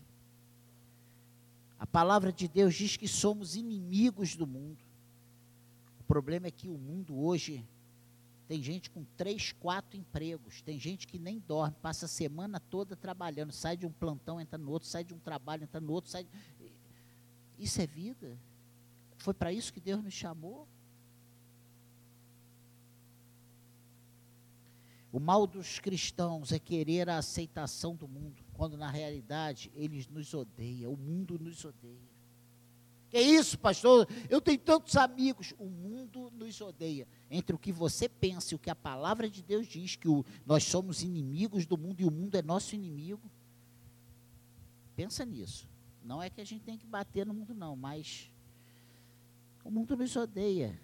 A 1.78 1.86
palavra 1.86 2.32
de 2.32 2.48
Deus 2.48 2.74
diz 2.76 2.96
que 2.96 3.10
somos 3.10 3.58
inimigos 3.58 4.38
do 4.38 4.48
mundo. 4.48 4.80
O 6.00 6.04
problema 6.06 6.48
é 6.48 6.52
que 6.52 6.70
o 6.70 6.78
mundo 6.78 7.20
hoje 7.20 7.68
Tem 8.48 8.62
gente 8.62 8.90
com 8.90 9.06
três, 9.18 9.52
quatro 9.54 9.98
empregos. 9.98 10.62
Tem 10.62 10.80
gente 10.80 11.08
que 11.08 11.18
nem 11.18 11.40
dorme, 11.40 11.76
passa 11.82 12.06
a 12.06 12.10
semana 12.10 12.60
toda 12.60 12.96
trabalhando. 12.96 13.52
Sai 13.52 13.78
de 13.78 13.86
um 13.86 13.92
plantão, 13.92 14.40
entra 14.40 14.58
no 14.58 14.70
outro, 14.72 14.88
sai 14.88 15.04
de 15.04 15.14
um 15.14 15.20
trabalho, 15.20 15.64
entra 15.64 15.80
no 15.80 15.94
outro. 15.94 16.10
Sai... 16.10 16.28
Isso 17.58 17.82
é 17.82 17.88
vida? 17.88 18.38
Foi 19.18 19.34
para 19.34 19.54
isso 19.54 19.74
que 19.74 19.80
Deus 19.80 20.04
nos 20.04 20.14
chamou? 20.14 20.68
O 25.14 25.20
mal 25.20 25.46
dos 25.46 25.78
cristãos 25.78 26.52
é 26.52 26.58
querer 26.58 27.08
a 27.08 27.20
aceitação 27.20 27.96
do 27.96 28.08
mundo, 28.08 28.44
quando 28.52 28.76
na 28.76 28.90
realidade 28.90 29.72
eles 29.76 30.08
nos 30.08 30.34
odeiam, 30.34 30.92
o 30.92 30.98
mundo 30.98 31.38
nos 31.38 31.64
odeia. 31.64 32.13
Que 33.14 33.22
isso, 33.22 33.60
pastor? 33.60 34.08
Eu 34.28 34.42
tenho 34.42 34.58
tantos 34.58 34.96
amigos. 34.96 35.54
O 35.60 35.66
mundo 35.66 36.32
nos 36.32 36.60
odeia. 36.60 37.08
Entre 37.30 37.56
o 37.56 37.60
que 37.60 37.72
você 37.72 38.10
pensa 38.10 38.52
e 38.52 38.56
o 38.56 38.60
que 38.60 38.72
a 38.72 38.76
palavra 38.76 39.30
de 39.30 39.44
Deus 39.44 39.68
diz, 39.68 39.96
que 39.96 40.10
o, 40.10 40.26
nós 40.48 40.64
somos 40.64 41.04
inimigos 41.04 41.68
do 41.68 41.78
mundo 41.78 42.02
e 42.02 42.06
o 42.06 42.10
mundo 42.10 42.34
é 42.34 42.42
nosso 42.42 42.74
inimigo. 42.74 43.30
Pensa 44.96 45.24
nisso. 45.24 45.70
Não 46.04 46.24
é 46.24 46.28
que 46.28 46.42
a 46.42 46.44
gente 46.44 46.64
tem 46.64 46.76
que 46.76 46.88
bater 46.88 47.24
no 47.24 47.36
mundo, 47.36 47.54
não, 47.54 47.76
mas 47.76 48.32
o 49.64 49.70
mundo 49.70 49.96
nos 49.96 50.16
odeia 50.16 50.76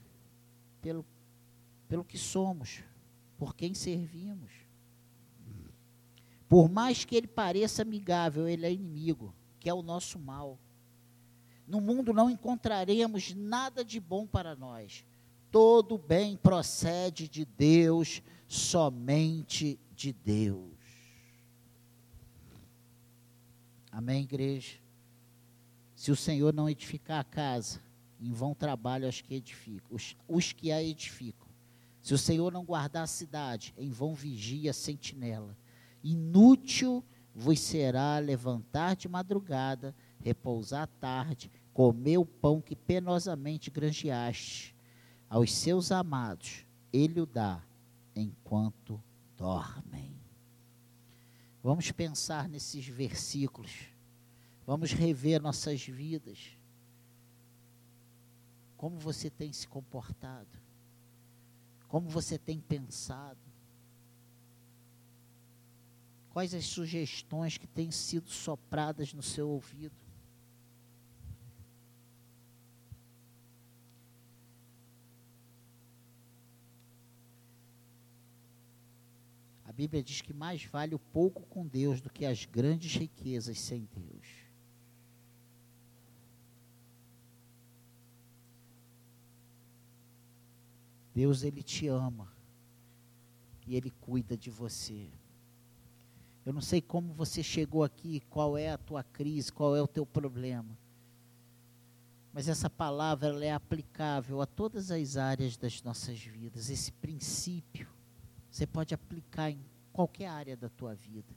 pelo, 0.83 1.03
pelo 1.87 2.05
que 2.05 2.19
somos, 2.19 2.83
por 3.39 3.55
quem 3.55 3.73
servimos. 3.73 4.51
Por 6.47 6.69
mais 6.69 7.03
que 7.03 7.15
ele 7.15 7.27
pareça 7.27 7.81
amigável, 7.81 8.47
ele 8.47 8.67
é 8.67 8.71
inimigo, 8.71 9.33
que 9.59 9.67
é 9.67 9.73
o 9.73 9.81
nosso 9.81 10.19
mal. 10.19 10.59
No 11.69 11.79
mundo 11.79 12.11
não 12.11 12.31
encontraremos 12.31 13.35
nada 13.35 13.85
de 13.85 13.99
bom 13.99 14.25
para 14.25 14.55
nós. 14.55 15.05
Todo 15.51 15.99
bem 15.99 16.35
procede 16.35 17.27
de 17.27 17.45
Deus, 17.45 18.23
somente 18.47 19.79
de 19.95 20.11
Deus. 20.11 20.73
Amém, 23.91 24.23
igreja? 24.23 24.77
Se 25.95 26.11
o 26.11 26.15
Senhor 26.15 26.51
não 26.53 26.67
edificar 26.67 27.19
a 27.19 27.23
casa, 27.23 27.79
em 28.19 28.31
vão 28.31 28.55
trabalho 28.55 29.07
os 29.07 29.21
que 29.21 29.35
edificam, 29.35 29.95
os, 29.95 30.17
os 30.27 30.51
que 30.51 30.71
a 30.71 30.81
edificam. 30.81 31.47
Se 32.01 32.15
o 32.15 32.17
Senhor 32.17 32.51
não 32.51 32.65
guardar 32.65 33.03
a 33.03 33.07
cidade, 33.07 33.75
em 33.77 33.91
vão 33.91 34.15
vigia 34.15 34.71
a 34.71 34.73
sentinela. 34.73 35.55
Inútil 36.03 37.03
vos 37.35 37.59
será 37.59 38.17
levantar 38.17 38.95
de 38.95 39.07
madrugada, 39.07 39.95
repousar 40.19 40.83
à 40.83 40.87
tarde, 40.87 41.51
comer 41.79 42.17
o 42.17 42.25
pão 42.25 42.59
que 42.59 42.75
penosamente 42.75 43.71
granjeaste. 43.71 44.75
Aos 45.29 45.53
seus 45.53 45.93
amados, 45.93 46.65
ele 46.91 47.21
o 47.21 47.25
dá 47.25 47.63
enquanto 48.13 49.01
dormem. 49.37 50.13
Vamos 51.63 51.89
pensar 51.89 52.49
nesses 52.49 52.85
versículos. 52.85 53.71
Vamos 54.67 54.91
rever 54.91 55.41
nossas 55.41 55.81
vidas. 55.81 56.57
Como 58.75 58.99
você 58.99 59.29
tem 59.29 59.53
se 59.53 59.65
comportado? 59.65 60.59
Como 61.87 62.09
você 62.09 62.37
tem 62.37 62.59
pensado? 62.59 63.39
Quais 66.31 66.53
as 66.53 66.65
sugestões 66.65 67.57
que 67.57 67.67
têm 67.67 67.89
sido 67.89 68.29
sopradas 68.29 69.13
no 69.13 69.23
seu 69.23 69.47
ouvido? 69.47 70.08
Bíblia 79.79 80.03
diz 80.03 80.19
que 80.19 80.33
mais 80.33 80.65
vale 80.65 80.93
o 80.93 80.99
pouco 80.99 81.43
com 81.43 81.65
Deus 81.65 82.01
do 82.01 82.09
que 82.09 82.25
as 82.25 82.43
grandes 82.43 82.93
riquezas 82.95 83.57
sem 83.57 83.87
Deus. 83.95 84.27
Deus, 91.15 91.43
Ele 91.43 91.63
te 91.63 91.87
ama. 91.87 92.29
E 93.65 93.73
Ele 93.73 93.89
cuida 93.89 94.35
de 94.35 94.49
você. 94.49 95.07
Eu 96.45 96.51
não 96.51 96.59
sei 96.59 96.81
como 96.81 97.13
você 97.13 97.41
chegou 97.41 97.81
aqui, 97.81 98.19
qual 98.29 98.57
é 98.57 98.71
a 98.71 98.77
tua 98.77 99.01
crise, 99.01 99.49
qual 99.49 99.77
é 99.77 99.81
o 99.81 99.87
teu 99.87 100.05
problema. 100.05 100.77
Mas 102.33 102.49
essa 102.49 102.69
palavra 102.69 103.45
é 103.45 103.53
aplicável 103.53 104.41
a 104.41 104.45
todas 104.45 104.91
as 104.91 105.15
áreas 105.15 105.55
das 105.55 105.81
nossas 105.81 106.19
vidas. 106.19 106.69
Esse 106.69 106.91
princípio 106.91 107.97
você 108.59 108.67
pode 108.67 108.93
aplicar 108.93 109.49
em 109.49 109.63
qualquer 109.93 110.27
área 110.27 110.57
da 110.57 110.67
tua 110.67 110.93
vida. 110.93 111.33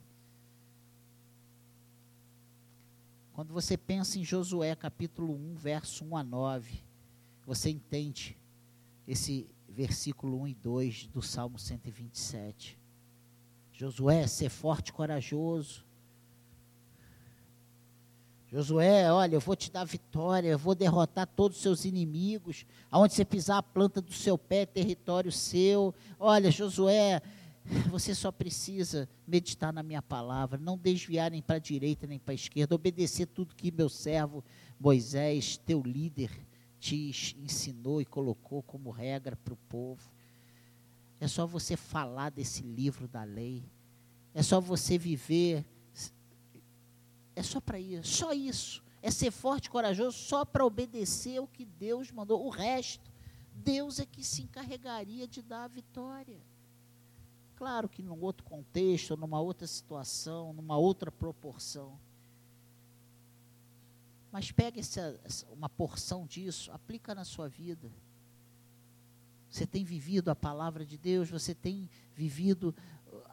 Quando 3.31 3.53
você 3.53 3.77
pensa 3.77 4.19
em 4.19 4.25
Josué 4.25 4.75
capítulo 4.75 5.33
1, 5.33 5.55
verso 5.55 6.03
1 6.03 6.17
a 6.17 6.23
9, 6.23 6.83
você 7.45 7.69
entende 7.69 8.37
esse 9.07 9.49
versículo 9.69 10.41
1 10.41 10.47
e 10.49 10.53
2 10.55 11.07
do 11.07 11.21
Salmo 11.21 11.57
127. 11.57 12.77
Josué, 13.71 14.27
ser 14.27 14.49
forte 14.49 14.89
e 14.89 14.93
corajoso. 14.93 15.85
Josué, 18.53 19.11
olha, 19.11 19.35
eu 19.35 19.39
vou 19.39 19.55
te 19.55 19.71
dar 19.71 19.83
vitória, 19.83 20.47
eu 20.47 20.59
vou 20.59 20.75
derrotar 20.75 21.25
todos 21.25 21.57
os 21.57 21.63
seus 21.63 21.85
inimigos. 21.85 22.67
Aonde 22.91 23.15
você 23.15 23.25
pisar 23.25 23.57
a 23.57 23.63
planta 23.63 23.99
do 23.99 24.13
seu 24.13 24.37
pé, 24.37 24.61
é 24.61 24.65
território 24.67 25.31
seu. 25.31 25.91
Olha, 26.19 26.51
Josué, 26.51 27.19
você 27.89 28.13
só 28.13 28.31
precisa 28.31 29.09
meditar 29.25 29.73
na 29.73 29.81
minha 29.81 30.03
palavra, 30.03 30.59
não 30.59 30.77
desviar 30.77 31.31
nem 31.31 31.41
para 31.41 31.55
a 31.55 31.59
direita 31.59 32.05
nem 32.05 32.19
para 32.19 32.31
a 32.31 32.35
esquerda, 32.35 32.75
obedecer 32.75 33.25
tudo 33.25 33.55
que 33.55 33.71
meu 33.71 33.89
servo 33.89 34.43
Moisés, 34.79 35.57
teu 35.57 35.81
líder, 35.81 36.29
te 36.79 37.35
ensinou 37.39 38.01
e 38.01 38.05
colocou 38.05 38.61
como 38.61 38.91
regra 38.91 39.35
para 39.35 39.55
o 39.55 39.57
povo. 39.67 40.11
É 41.19 41.27
só 41.27 41.47
você 41.47 41.75
falar 41.75 42.29
desse 42.29 42.61
livro 42.61 43.07
da 43.07 43.23
lei. 43.23 43.63
É 44.31 44.43
só 44.43 44.61
você 44.61 44.95
viver 44.95 45.65
é 47.35 47.43
só 47.43 47.59
para 47.59 47.79
isso, 47.79 48.09
só 48.09 48.33
isso. 48.33 48.83
É 49.01 49.11
ser 49.11 49.31
forte 49.31 49.65
e 49.65 49.69
corajoso 49.69 50.17
só 50.17 50.45
para 50.45 50.65
obedecer 50.65 51.39
o 51.39 51.47
que 51.47 51.65
Deus 51.65 52.09
mandou. 52.11 52.45
O 52.45 52.49
resto, 52.49 53.11
Deus 53.53 53.99
é 53.99 54.05
que 54.05 54.23
se 54.23 54.43
encarregaria 54.43 55.27
de 55.27 55.41
dar 55.41 55.65
a 55.65 55.67
vitória. 55.67 56.41
Claro 57.55 57.89
que 57.89 58.01
num 58.01 58.21
outro 58.21 58.45
contexto, 58.45 59.17
numa 59.17 59.39
outra 59.41 59.67
situação, 59.67 60.53
numa 60.53 60.77
outra 60.77 61.11
proporção. 61.11 61.99
Mas 64.31 64.51
pega 64.51 64.79
essa, 64.79 65.19
uma 65.51 65.69
porção 65.69 66.25
disso, 66.25 66.71
aplica 66.71 67.13
na 67.13 67.25
sua 67.25 67.47
vida. 67.47 67.91
Você 69.49 69.67
tem 69.67 69.83
vivido 69.83 70.29
a 70.29 70.35
palavra 70.35 70.85
de 70.85 70.97
Deus, 70.97 71.29
você 71.29 71.53
tem 71.53 71.89
vivido 72.15 72.73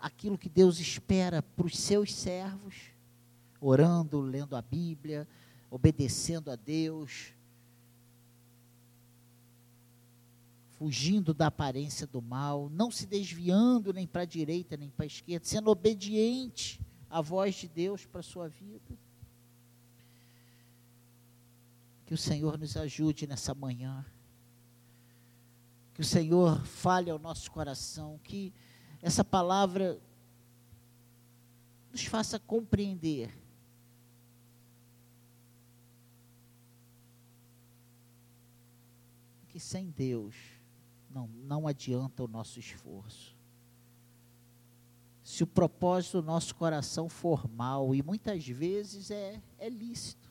aquilo 0.01 0.37
que 0.37 0.49
Deus 0.49 0.79
espera 0.79 1.43
para 1.43 1.67
os 1.67 1.79
seus 1.79 2.13
servos 2.13 2.93
orando, 3.61 4.21
lendo 4.21 4.57
a 4.57 4.63
Bíblia, 4.63 5.29
obedecendo 5.71 6.51
a 6.51 6.57
Deus, 6.57 7.35
fugindo 10.79 11.35
da 11.35 11.49
aparência 11.49 12.07
do 12.07 12.23
mal, 12.23 12.71
não 12.71 12.91
se 12.91 13.07
desviando 13.07 13.93
nem 13.93 14.07
para 14.07 14.23
a 14.23 14.27
direita 14.27 14.77
nem 14.77 14.89
para 14.89 15.05
a 15.05 15.07
esquerda, 15.07 15.47
sendo 15.47 15.71
obediente 15.71 16.81
à 17.09 17.21
voz 17.21 17.55
de 17.57 17.69
Deus 17.69 18.07
para 18.07 18.21
a 18.21 18.23
sua 18.23 18.49
vida. 18.49 18.99
Que 22.07 22.15
o 22.15 22.19
Senhor 22.19 22.59
nos 22.59 22.77
ajude 22.77 23.27
nessa 23.27 23.55
manhã. 23.55 24.05
Que 25.93 26.01
o 26.01 26.05
Senhor 26.05 26.65
fale 26.65 27.11
ao 27.11 27.19
nosso 27.19 27.51
coração, 27.51 28.19
que 28.25 28.53
essa 29.03 29.23
palavra 29.23 30.01
nos 31.93 32.05
faça 32.05 32.39
compreender 32.39 33.31
sem 39.61 39.91
Deus 39.91 40.35
não, 41.11 41.29
não 41.29 41.67
adianta 41.67 42.23
o 42.23 42.29
nosso 42.29 42.59
esforço. 42.59 43.37
Se 45.23 45.43
o 45.43 45.47
propósito 45.47 46.21
do 46.21 46.27
nosso 46.27 46.55
coração 46.55 47.09
for 47.09 47.49
mal, 47.49 47.95
e 47.95 48.03
muitas 48.03 48.47
vezes 48.47 49.11
é, 49.11 49.41
é 49.59 49.69
lícito, 49.69 50.31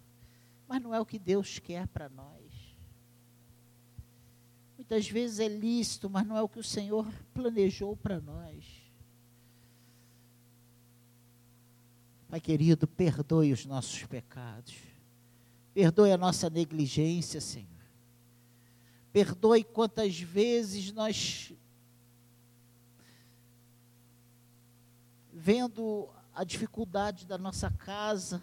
mas 0.68 0.82
não 0.82 0.94
é 0.94 1.00
o 1.00 1.06
que 1.06 1.20
Deus 1.20 1.60
quer 1.60 1.88
para 1.88 2.10
nós. 2.10 2.40
Muitas 4.78 5.08
vezes 5.08 5.40
é 5.40 5.48
lícito, 5.48 6.10
mas 6.10 6.26
não 6.26 6.36
é 6.36 6.42
o 6.42 6.50
que 6.50 6.60
o 6.60 6.64
Senhor 6.64 7.08
planejou 7.34 7.96
para 7.96 8.20
nós. 8.20 8.66
Pai 12.30 12.40
querido, 12.40 12.88
perdoe 12.88 13.52
os 13.52 13.66
nossos 13.66 14.04
pecados. 14.06 14.76
Perdoe 15.74 16.12
a 16.12 16.18
nossa 16.18 16.50
negligência, 16.50 17.42
Senhor. 17.42 17.79
Perdoe 19.12 19.64
quantas 19.64 20.20
vezes 20.20 20.92
nós, 20.92 21.52
vendo 25.34 26.10
a 26.34 26.44
dificuldade 26.44 27.26
da 27.26 27.38
nossa 27.38 27.72
casa, 27.72 28.42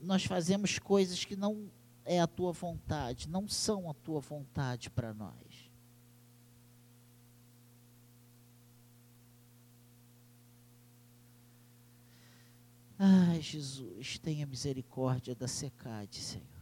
nós 0.00 0.24
fazemos 0.24 0.78
coisas 0.78 1.24
que 1.24 1.36
não 1.36 1.70
é 2.04 2.20
a 2.20 2.26
tua 2.26 2.52
vontade, 2.52 3.28
não 3.28 3.48
são 3.48 3.88
a 3.88 3.94
tua 3.94 4.20
vontade 4.20 4.90
para 4.90 5.14
nós. 5.14 5.70
Ai, 12.98 13.40
Jesus, 13.40 14.18
tenha 14.18 14.46
misericórdia 14.46 15.34
da 15.34 15.48
secade, 15.48 16.20
Senhor. 16.20 16.53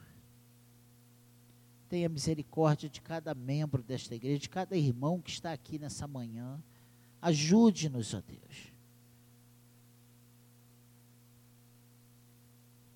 Tenha 1.92 2.08
misericórdia 2.08 2.88
de 2.88 3.02
cada 3.02 3.34
membro 3.34 3.82
desta 3.82 4.14
igreja, 4.14 4.38
de 4.38 4.48
cada 4.48 4.74
irmão 4.74 5.20
que 5.20 5.28
está 5.28 5.52
aqui 5.52 5.78
nessa 5.78 6.08
manhã. 6.08 6.58
Ajude-nos, 7.20 8.14
ó 8.14 8.22
Deus. 8.22 8.72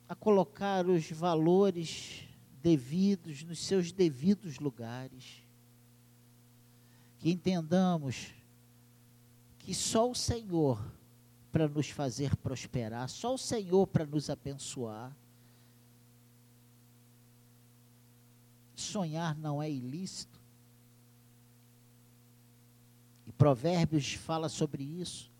A 0.08 0.14
colocar 0.14 0.86
os 0.86 1.10
valores 1.10 2.26
devidos 2.62 3.42
nos 3.42 3.58
seus 3.58 3.92
devidos 3.92 4.58
lugares. 4.58 5.42
Que 7.18 7.30
entendamos 7.30 8.32
que 9.58 9.74
só 9.74 10.10
o 10.10 10.14
Senhor 10.14 10.82
para 11.52 11.68
nos 11.68 11.90
fazer 11.90 12.34
prosperar, 12.36 13.10
só 13.10 13.34
o 13.34 13.38
Senhor 13.38 13.86
para 13.88 14.06
nos 14.06 14.30
abençoar. 14.30 15.14
Sonhar 18.86 19.36
não 19.36 19.62
é 19.62 19.70
ilícito. 19.70 20.40
E 23.26 23.32
Provérbios 23.32 24.14
fala 24.14 24.48
sobre 24.48 24.82
isso. 24.82 25.30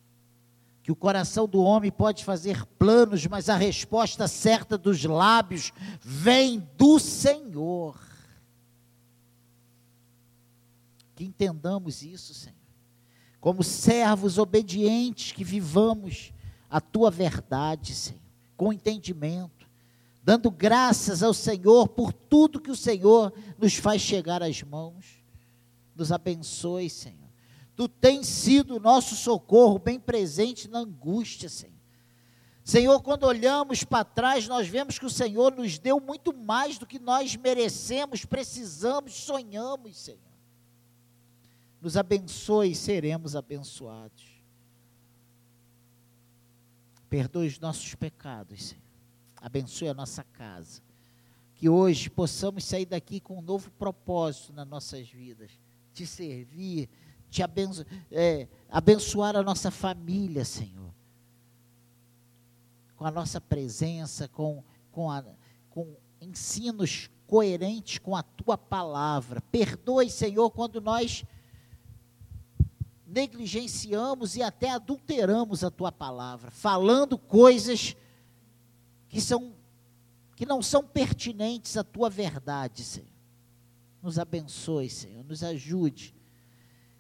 Que 0.83 0.93
o 0.93 0.97
coração 0.97 1.49
do 1.49 1.61
homem 1.61 1.91
pode 1.91 2.25
fazer 2.25 2.65
planos, 2.79 3.27
mas 3.27 3.49
a 3.49 3.57
resposta 3.57 4.29
certa 4.29 4.77
dos 4.77 5.05
lábios 5.05 5.73
vem 6.01 6.69
do 6.77 6.99
Senhor. 6.99 7.99
Que 11.15 11.25
entendamos 11.25 12.03
isso, 12.03 12.35
Senhor. 12.35 12.57
Como 13.41 13.63
servos 13.63 14.39
obedientes, 14.39 15.33
que 15.33 15.45
vivamos 15.45 16.33
a 16.69 16.81
tua 16.81 17.11
verdade, 17.11 17.95
Senhor, 17.95 18.21
com 18.57 18.73
entendimento 18.73 19.56
dando 20.27 20.51
graças 20.51 21.23
ao 21.23 21.33
Senhor 21.33 21.87
por 21.87 22.13
tudo 22.13 22.61
que 22.61 22.73
o 22.73 22.75
Senhor 22.75 23.33
nos 23.57 23.77
faz 23.77 24.03
chegar 24.03 24.43
às 24.43 24.61
mãos. 24.61 25.25
Nos 25.95 26.11
abençoe, 26.11 26.91
Senhor. 26.91 27.31
Tu 27.77 27.87
tens 27.87 28.27
sido 28.27 28.75
o 28.75 28.81
nosso 28.81 29.15
socorro 29.15 29.79
bem 29.79 30.01
presente 30.01 30.67
na 30.67 30.81
angústia, 30.81 31.49
Senhor. 31.49 31.77
Senhor, 32.65 33.01
quando 33.03 33.23
olhamos 33.23 33.85
para 33.85 34.03
trás, 34.03 34.49
nós 34.49 34.67
vemos 34.67 34.99
que 34.99 35.07
o 35.07 35.11
Senhor 35.11 35.55
nos 35.55 35.79
deu 35.79 36.01
muito 36.01 36.37
mais 36.37 36.77
do 36.77 36.89
que 36.89 36.99
nós 36.99 37.37
merecemos, 37.37 38.25
precisamos, 38.25 39.15
sonhamos, 39.15 39.97
Senhor. 39.97 40.19
Nos 41.81 41.97
abençoe 41.97 42.73
e 42.73 42.75
seremos 42.75 43.37
abençoados. 43.37 44.25
Perdoe 47.09 47.47
os 47.47 47.61
nossos 47.61 47.95
pecados, 47.95 48.71
Senhor 48.71 48.86
abençoe 49.41 49.89
a 49.89 49.95
nossa 49.95 50.25
casa. 50.25 50.81
Que 51.55 51.69
hoje 51.69 52.11
possamos 52.11 52.65
sair 52.65 52.87
daqui 52.87 53.21
com 53.21 53.39
um 53.39 53.43
novo 53.43 53.71
propósito 53.73 54.53
nas 54.53 54.67
nossas 54.67 55.09
vidas, 55.09 55.51
te 55.95 56.07
servir, 56.07 56.89
te 57.31 57.43
abenço 57.43 57.85
é, 58.11 58.47
abençoar 58.69 59.37
a 59.37 59.43
nossa 59.43 59.71
família, 59.71 60.45
Senhor. 60.45 60.95
Com 62.97 63.05
a 63.05 63.11
nossa 63.11 63.41
presença, 63.41 64.29
com, 64.29 64.63
com, 64.91 65.11
a, 65.11 65.25
com 65.71 65.97
ensinos 66.21 67.11
coerentes 67.27 67.99
com 67.99 68.15
a 68.15 68.23
tua 68.23 68.57
palavra. 68.57 69.41
Perdoe, 69.41 70.09
Senhor, 70.11 70.51
quando 70.51 70.81
nós 70.81 71.25
negligenciamos 73.07 74.37
e 74.37 74.43
até 74.43 74.71
adulteramos 74.71 75.65
a 75.65 75.71
tua 75.71 75.91
palavra, 75.93 76.51
falando 76.51 77.17
coisas 77.17 77.97
que 79.17 79.21
são 79.23 79.55
que 80.37 80.45
não 80.45 80.61
são 80.61 80.87
pertinentes 80.87 81.79
à 81.79 81.83
tua 81.83 82.11
verdade, 82.11 82.85
Senhor. 82.85 83.09
Nos 84.03 84.19
abençoe, 84.19 84.91
Senhor, 84.91 85.25
nos 85.25 85.43
ajude. 85.43 86.15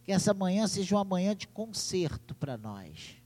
Que 0.03 0.13
essa 0.13 0.33
manhã 0.33 0.67
seja 0.67 0.97
uma 0.97 1.05
manhã 1.05 1.37
de 1.37 1.47
conserto 1.47 2.35
para 2.35 2.57
nós, 2.57 3.23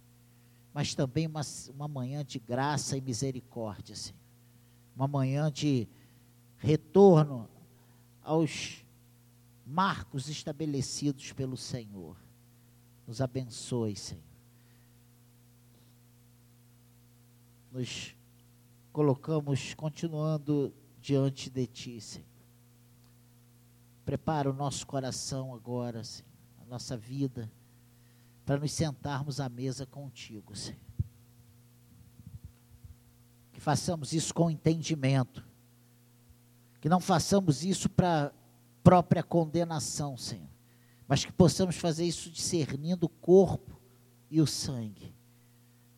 mas 0.74 0.92
também 0.92 1.28
uma, 1.28 1.42
uma 1.68 1.86
manhã 1.86 2.24
de 2.24 2.40
graça 2.40 2.96
e 2.96 3.00
misericórdia, 3.00 3.94
Senhor. 3.94 4.18
Uma 4.96 5.06
manhã 5.06 5.52
de 5.52 5.86
retorno 6.56 7.48
aos 8.24 8.84
marcos 9.64 10.28
estabelecidos 10.28 11.32
pelo 11.32 11.56
Senhor. 11.56 12.16
Nos 13.06 13.20
abençoe, 13.20 13.94
Senhor. 13.94 14.24
Nos 17.70 18.18
colocamos 18.92 19.74
continuando 19.74 20.72
diante 21.00 21.48
de 21.48 21.66
Ti, 21.66 22.00
Senhor. 22.00 22.26
Prepara 24.04 24.50
o 24.50 24.52
nosso 24.52 24.86
coração 24.86 25.54
agora, 25.54 26.02
Senhor, 26.02 26.28
a 26.60 26.64
nossa 26.64 26.96
vida, 26.96 27.50
para 28.44 28.58
nos 28.58 28.72
sentarmos 28.72 29.40
à 29.40 29.48
mesa 29.48 29.86
contigo, 29.86 30.56
Senhor. 30.56 30.80
Que 33.52 33.60
façamos 33.60 34.12
isso 34.12 34.34
com 34.34 34.50
entendimento. 34.50 35.44
Que 36.80 36.88
não 36.88 36.98
façamos 36.98 37.62
isso 37.64 37.88
para 37.88 38.32
própria 38.82 39.22
condenação, 39.22 40.16
Senhor. 40.16 40.48
Mas 41.06 41.24
que 41.24 41.32
possamos 41.32 41.76
fazer 41.76 42.04
isso 42.04 42.30
discernindo 42.30 43.06
o 43.06 43.08
corpo 43.08 43.80
e 44.30 44.40
o 44.40 44.46
sangue. 44.46 45.14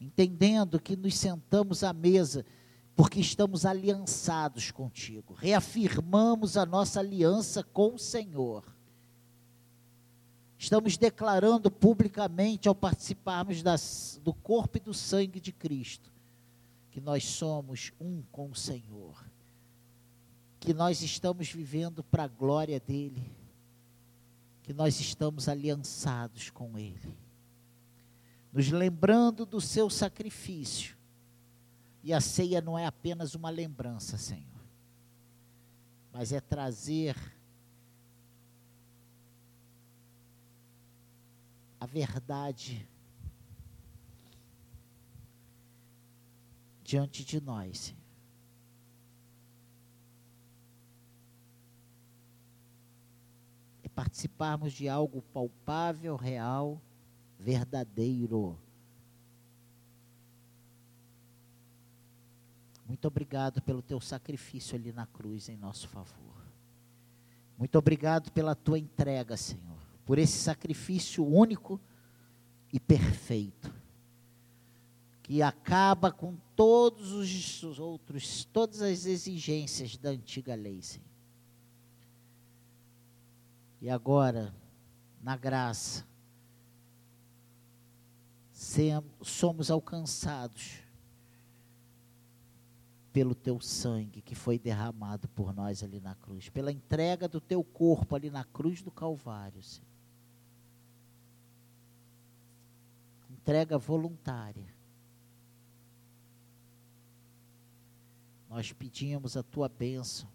Entendendo 0.01 0.81
que 0.81 0.97
nos 0.97 1.17
sentamos 1.17 1.85
à 1.85 1.93
mesa 1.93 2.45
porque 2.95 3.21
estamos 3.21 3.65
aliançados 3.65 4.71
contigo, 4.71 5.33
reafirmamos 5.33 6.57
a 6.57 6.67
nossa 6.67 7.01
aliança 7.01 7.63
com 7.63 7.95
o 7.95 7.99
Senhor. 7.99 8.65
Estamos 10.59 10.97
declarando 10.97 11.71
publicamente, 11.71 12.69
ao 12.69 12.75
participarmos 12.75 13.63
das, 13.63 14.21
do 14.23 14.33
corpo 14.33 14.77
e 14.77 14.81
do 14.81 14.95
sangue 14.95 15.41
de 15.41 15.53
Cristo, 15.53 16.13
que 16.91 17.01
nós 17.01 17.25
somos 17.25 17.93
um 17.99 18.23
com 18.31 18.51
o 18.51 18.55
Senhor, 18.55 19.25
que 20.61 20.75
nós 20.75 21.03
estamos 21.03 21.51
vivendo 21.51 22.05
para 22.05 22.25
a 22.25 22.29
glória 22.29 22.79
dEle, 22.79 23.33
que 24.63 24.73
nós 24.73 25.01
estamos 25.01 25.49
aliançados 25.49 26.51
com 26.51 26.79
Ele, 26.79 27.19
nos 28.53 28.71
lembrando 28.71 29.45
do 29.45 29.61
seu 29.61 29.91
sacrifício, 29.91 30.97
e 32.03 32.13
a 32.13 32.21
ceia 32.21 32.61
não 32.61 32.79
é 32.79 32.85
apenas 32.85 33.35
uma 33.35 33.49
lembrança, 33.49 34.19
Senhor, 34.19 34.47
mas 36.13 36.33
é 36.33 36.41
trazer 36.41 37.17
a 41.79 41.87
verdade 41.87 42.89
diante 46.83 47.25
de 47.25 47.41
nós, 47.41 47.79
Senhor. 47.79 48.03
E 53.85 53.89
participarmos 53.89 54.73
de 54.73 54.89
algo 54.89 55.23
palpável, 55.33 56.17
real, 56.17 56.81
verdadeiro. 57.39 58.59
Muito 63.03 63.09
obrigado 63.09 63.61
pelo 63.61 63.83
teu 63.83 64.01
sacrifício 64.01 64.77
ali 64.77 64.93
na 64.93 65.07
cruz 65.07 65.49
em 65.49 65.57
nosso 65.57 65.89
favor. 65.89 66.37
Muito 67.59 67.77
obrigado 67.77 68.31
pela 68.31 68.55
tua 68.55 68.79
entrega, 68.79 69.37
Senhor, 69.37 69.77
por 70.07 70.19
esse 70.19 70.39
sacrifício 70.39 71.27
único 71.27 71.81
e 72.73 72.79
perfeito, 72.79 73.75
que 75.21 75.43
acaba 75.43 76.13
com 76.13 76.37
todos 76.55 77.11
os 77.11 77.81
outros, 77.81 78.45
todas 78.45 78.81
as 78.81 79.05
exigências 79.05 79.97
da 79.97 80.11
antiga 80.11 80.55
lei, 80.55 80.81
Senhor. 80.81 81.05
E 83.81 83.91
agora, 83.91 84.55
na 85.21 85.37
graça, 85.37 86.07
somos 89.23 89.73
alcançados 89.73 90.82
pelo 93.13 93.35
teu 93.35 93.61
sangue 93.61 94.23
que 94.23 94.35
foi 94.35 94.59
derramado 94.59 95.29
por 95.29 95.55
nós 95.55 95.83
ali 95.83 96.01
na 96.01 96.15
cruz, 96.15 96.49
pela 96.49 96.73
entrega 96.73 97.29
do 97.29 97.41
teu 97.41 97.63
corpo 97.63 98.17
ali 98.17 98.31
na 98.31 98.45
cruz 98.45 98.83
do 98.83 98.91
Calvário, 98.91 99.63
Senhor. 99.63 99.93
entrega 103.43 103.77
voluntária. 103.77 104.73
Nós 108.49 108.73
pedimos 108.73 109.37
a 109.37 109.43
tua 109.43 109.69
bênção. 109.69 110.29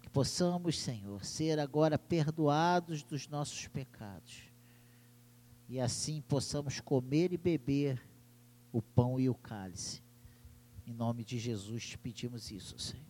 Que 0.00 0.08
possamos, 0.08 0.80
Senhor, 0.80 1.22
ser 1.22 1.58
agora 1.58 1.98
perdoados 1.98 3.02
dos 3.02 3.28
nossos 3.28 3.68
pecados. 3.68 4.44
E 5.68 5.78
assim 5.78 6.22
possamos 6.22 6.80
comer 6.80 7.30
e 7.32 7.36
beber 7.36 8.02
o 8.72 8.80
pão 8.80 9.20
e 9.20 9.28
o 9.28 9.34
cálice. 9.34 10.05
Em 10.86 10.92
nome 10.92 11.24
de 11.24 11.38
Jesus 11.38 11.84
te 11.84 11.98
pedimos 11.98 12.50
isso, 12.50 12.78
Senhor. 12.78 13.04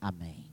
Amém. 0.00 0.51